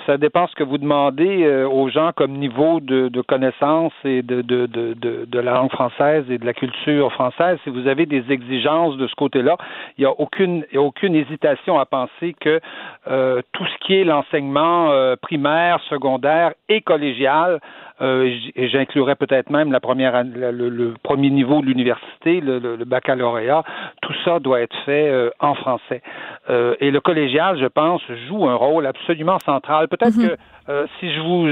[0.06, 4.22] ça dépend ce que vous demandez euh, aux gens comme niveau de, de connaissance et
[4.22, 7.58] de, de, de, de, la langue française et de la culture française.
[7.64, 9.56] Si vous avez des exigences de ce côté-là,
[9.98, 12.60] il n'y a aucune y a aucune hésitation à penser que
[13.08, 17.62] euh, tout ce qui est l'enseignement euh, primaire, secondaire et collégial
[18.02, 22.86] euh, et j'inclurais peut-être même la première, le, le, premier niveau de l'université, le, le,
[22.86, 23.64] baccalauréat.
[24.02, 26.02] Tout ça doit être fait euh, en français.
[26.50, 29.88] Euh, et le collégial, je pense, joue un rôle absolument central.
[29.88, 30.30] Peut-être mm-hmm.
[30.30, 30.38] que
[30.70, 31.48] euh, si je vous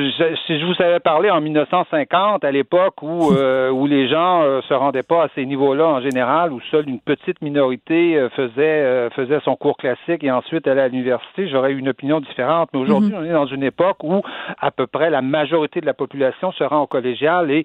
[0.45, 4.61] si je vous avais parlé en 1950, à l'époque où euh, où les gens euh,
[4.70, 9.39] se rendaient pas à ces niveaux-là en général, où seule une petite minorité faisait faisait
[9.43, 12.70] son cours classique et ensuite allait à l'université, j'aurais eu une opinion différente.
[12.74, 13.18] Mais aujourd'hui, mhm.
[13.20, 14.22] on est dans une époque où
[14.59, 17.63] à peu près la majorité de la population se rend au collégial et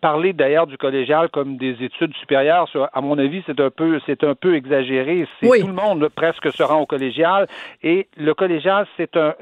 [0.00, 4.24] parler d'ailleurs du collégial comme des études supérieures, à mon avis, c'est un peu c'est
[4.24, 5.28] un peu exagéré.
[5.40, 7.46] C'est tout le monde presque se rend au collégial
[7.84, 9.34] et le collégial c'est un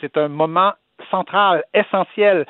[0.00, 0.72] c'est un moment
[1.14, 2.44] centrale, essentielle.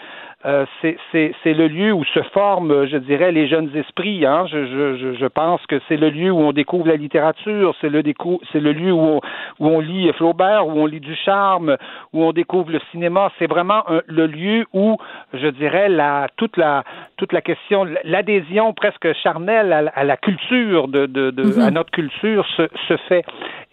[0.46, 4.26] Euh, c'est le lieu où se forment, je dirais, les jeunes esprits.
[4.26, 4.46] Hein.
[4.52, 8.02] Je, je, je pense que c'est le lieu où on découvre la littérature, c'est le,
[8.02, 9.20] le lieu où on,
[9.60, 11.76] où on lit Flaubert, où on lit du charme,
[12.12, 13.30] où on découvre le cinéma.
[13.38, 14.98] C'est vraiment le lieu où,
[15.32, 16.84] je dirais, la, toute, la,
[17.16, 21.66] toute la question, l'adhésion presque charnelle à, la culture, de, de, de mm-hmm.
[21.66, 23.24] à notre culture, se, se fait.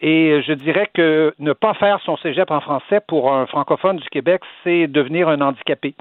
[0.01, 4.09] Et je dirais que ne pas faire son cégep en français pour un francophone du
[4.09, 5.93] Québec, c'est devenir un handicapé.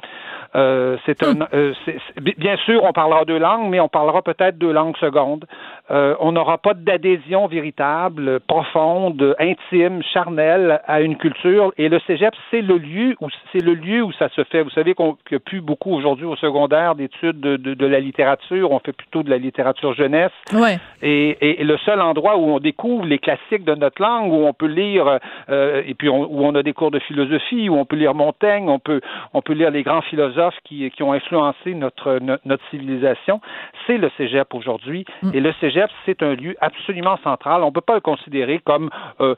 [0.55, 1.74] Euh, c'est un, euh,
[2.16, 5.45] bien sûr, on parlera deux langues, mais on parlera peut-être deux langues secondes.
[5.91, 11.72] Euh, on n'aura pas d'adhésion véritable, profonde, intime, charnelle à une culture.
[11.76, 14.62] Et le cégep, c'est le lieu où c'est le lieu où ça se fait.
[14.62, 18.01] Vous savez qu'on n'y a plus beaucoup aujourd'hui au secondaire d'études de, de, de, la
[18.01, 18.72] littérature.
[18.72, 20.33] On fait plutôt de la littérature jeunesse.
[20.53, 20.78] Ouais.
[21.03, 24.53] Et, et, le seul endroit où on découvre les classiques de notre langue, où on
[24.53, 25.18] peut lire,
[25.49, 28.14] euh, et puis on, où on a des cours de philosophie, où on peut lire
[28.14, 29.01] Montaigne, on peut
[29.33, 33.41] on peut lire les grands philosophes qui, qui ont influencé notre, notre, civilisation,
[33.87, 35.05] c'est le cégep aujourd'hui.
[35.22, 35.31] Mm.
[35.35, 37.62] Et le cégep, c'est un lieu absolument central.
[37.62, 39.35] On ne peut pas le considérer comme, euh,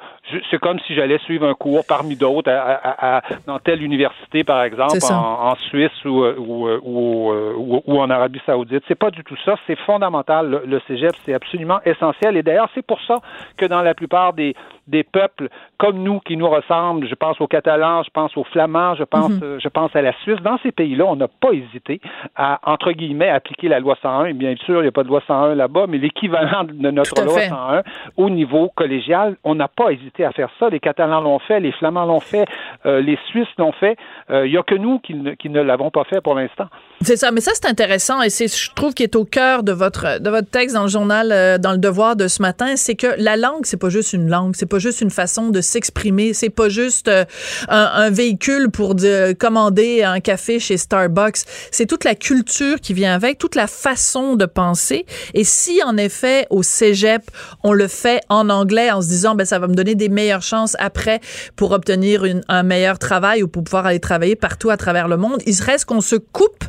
[0.50, 4.62] c'est comme si j'allais suivre un cours parmi d'autres à, à, dans telle université, par
[4.62, 8.82] exemple, en, en, Suisse ou, euh, ou, ou, ou, en Arabie Saoudite.
[8.88, 9.56] C'est pas du tout ça.
[9.66, 10.48] C'est fondamental.
[10.48, 12.36] Le, le cégep, c'est absolument essentiel.
[12.36, 13.16] Et d'ailleurs, c'est pour ça
[13.56, 14.54] que dans la plupart des,
[14.88, 17.08] des peuples comme nous qui nous ressemblent.
[17.08, 19.58] Je pense aux Catalans, je pense aux Flamands, je pense, mhm.
[19.60, 20.40] je pense à la Suisse.
[20.42, 22.00] Dans ces pays-là, on n'a pas hésité
[22.36, 24.26] à, entre guillemets, appliquer la loi 101.
[24.26, 27.22] Et bien sûr, il n'y a pas de loi 101 là-bas, mais l'équivalent de notre
[27.24, 27.82] loi 101
[28.16, 30.68] au niveau collégial, on n'a pas hésité à faire ça.
[30.68, 32.46] Les Catalans l'ont fait, les Flamands l'ont fait,
[32.84, 33.96] les Suisses l'ont fait.
[34.30, 36.66] Il n'y a que nous qui ne, qui ne l'avons pas fait pour l'instant.
[37.00, 39.72] C'est ça, mais ça c'est intéressant et c'est je trouve qu'il est au cœur de
[39.72, 42.96] votre de votre texte dans le journal euh, dans le devoir de ce matin, c'est
[42.96, 46.34] que la langue c'est pas juste une langue, c'est pas juste une façon de s'exprimer,
[46.34, 47.24] c'est pas juste euh,
[47.68, 51.38] un, véhicule pour de, commander un café chez Starbucks,
[51.70, 55.96] c'est toute la culture qui vient avec, toute la façon de penser et si en
[55.96, 57.22] effet au cégep
[57.64, 60.42] on le fait en anglais en se disant ben ça va me donner des meilleures
[60.42, 61.20] chances après
[61.56, 65.16] pour obtenir une, un meilleur travail ou pour pouvoir aller travailler partout à travers le
[65.16, 66.64] monde, il reste qu'on se coupe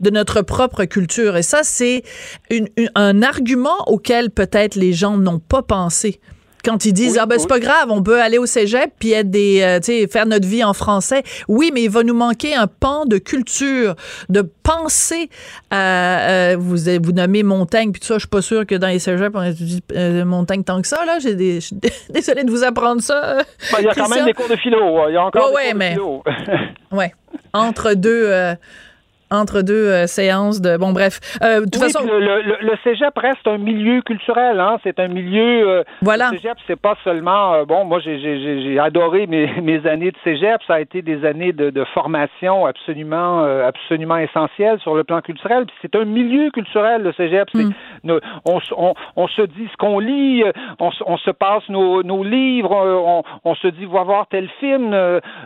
[0.00, 1.36] de notre propre culture.
[1.36, 2.02] Et ça, c'est
[2.94, 6.20] un argument auquel peut-être les gens n'ont pas pensé
[6.64, 9.30] quand ils disent ah ben c'est pas grave, on peut aller au cégep puis être
[9.30, 11.22] des euh, tu sais faire notre vie en français.
[11.48, 13.94] Oui, mais il va nous manquer un pan de culture,
[14.28, 15.30] de pensée.
[15.72, 18.88] Euh, euh, vous vous nommez Montaigne puis tout ça, je suis pas sûre que dans
[18.88, 19.82] les cégeps on étudie
[20.24, 21.60] Montaigne tant que ça là, j'ai des
[22.10, 23.38] désolée de vous apprendre ça.
[23.72, 25.70] Ben, il y a quand même des cours de philo, il y a encore des
[25.70, 26.22] cours de philo.
[26.92, 27.14] ouais,
[27.52, 28.30] entre deux
[29.30, 31.20] entre deux euh, séances de bon bref.
[31.42, 34.78] Euh, de toute façon le, le, le, cégep reste un milieu culturel hein.
[34.82, 36.30] C'est un milieu euh, voilà.
[36.32, 40.60] le cégep c'est pas seulement bon moi j'ai j'ai adoré mes, mes années de cégep.
[40.66, 45.66] Ça a été des années de, de formation absolument absolument essentielles sur le plan culturel.
[45.82, 47.48] C'est un milieu culturel le cégep.
[47.52, 48.20] C'est mm.
[48.44, 50.42] on, on, on, se dit ce qu'on lit
[50.78, 54.96] on, on, se passe nos, nos livres on, on, se dit va voir tel film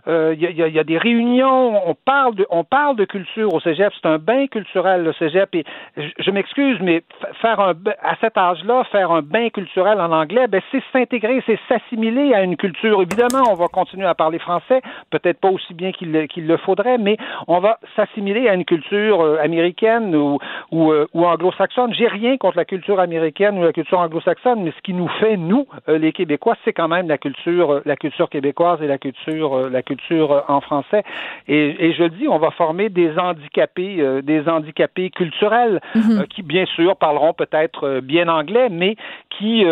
[0.07, 3.61] il y, y, y, a des réunions on parle de on parle de culture au
[3.61, 5.55] cégep c'est un bain culturel, le cégep.
[5.55, 5.65] Et
[5.97, 7.03] je, m'excuse, mais
[7.43, 12.43] à cet âge-là, faire un bain culturel en anglais, ben, c'est s'intégrer, c'est s'assimiler à
[12.43, 13.03] une culture.
[13.03, 17.17] Évidemment, on va continuer à parler français, peut-être pas aussi bien qu'il le faudrait, mais
[17.49, 21.95] on va s'assimiler à une culture euh, américaine euh, ou anglo-saxonne.
[21.95, 25.37] J'ai rien contre la culture américaine ou la culture anglo-saxonne, mais ce qui nous fait,
[25.37, 27.83] nous, euh, les Québécois, c'est quand même la culture,
[28.31, 31.03] québécoise et la culture, en français.
[31.49, 36.21] Et, je dis, on va former des handicapés euh, des handicapés culturels, mhm.
[36.21, 38.97] euh, qui bien sûr parleront peut-être euh, bien anglais, mais
[39.31, 39.65] qui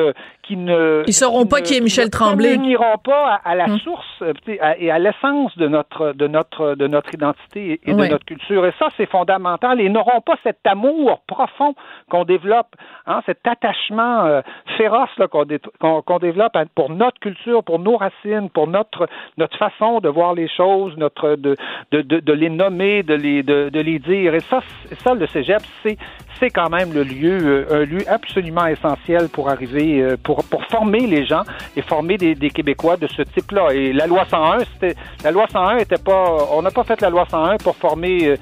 [0.51, 3.79] qui ne ils sauront pas qui est Michel Tremblay, ils n'iront pas à, la mhm.
[3.79, 8.67] source et à l'essence de notre de notre de notre identité et de notre culture.
[8.67, 9.81] Et ça, c'est fondamental.
[9.81, 11.75] Ils n'auront pas cet amour profond
[12.11, 12.75] qu'on développe,
[13.07, 14.43] hein, cet attachement
[14.77, 20.35] féroce qu'on développe pour notre culture, pour nos racines, pour notre notre façon de voir
[20.35, 21.57] les choses, notre de
[21.93, 24.35] de, de, les nommer, de les de les dire.
[24.35, 24.61] Et ça,
[25.05, 25.97] ça le cégep, c'est
[26.41, 30.65] c'est quand même le lieu, euh, un lieu absolument essentiel pour arriver, euh, pour, pour
[30.71, 31.43] former les gens
[31.77, 33.73] et former des, des Québécois de ce type-là.
[33.73, 37.11] Et la loi 101, c'était, la loi 101 était pas, on n'a pas fait la
[37.11, 38.37] loi 101 pour former euh,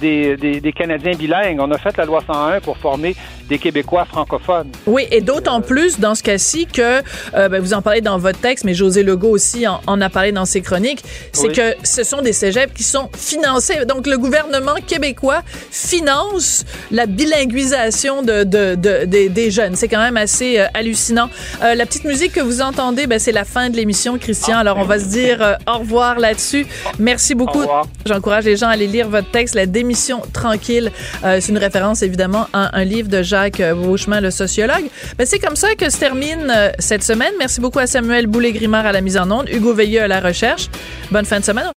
[0.00, 1.58] des, des, des, Canadiens bilingues.
[1.60, 3.14] On a fait la loi 101 pour former
[3.48, 4.70] des Québécois francophones.
[4.86, 7.00] Oui, et d'autant plus dans ce cas-ci que,
[7.34, 10.08] euh, ben, vous en parlez dans votre texte, mais José Legault aussi en, en a
[10.08, 13.84] parlé dans ses chroniques, c'est que ce sont des cégeps qui sont financés.
[13.86, 19.76] Donc, le gouvernement québécois finance la bilinguisation de, de, de, des jeunes.
[19.76, 21.28] C'est quand même assez euh, hallucinant.
[21.62, 24.58] Euh, la petite musique que vous entendez, ben, c'est la fin de l'émission, Christian.
[24.58, 26.66] Alors, on va se dire euh, au revoir là-dessus.
[26.98, 27.64] Merci beaucoup.
[28.06, 30.90] J'encourage les gens à aller lire votre texte, La démission tranquille.
[31.24, 34.84] Euh, c'est une référence, évidemment, à un livre de Jacques Beauchemin, le sociologue.
[35.18, 37.32] Ben, c'est comme ça que se termine cette semaine.
[37.38, 40.68] Merci beaucoup à Samuel Boulay-Grimard à la mise en onde, Hugo Veilleux à la recherche.
[41.10, 41.66] Bonne fin de semaine.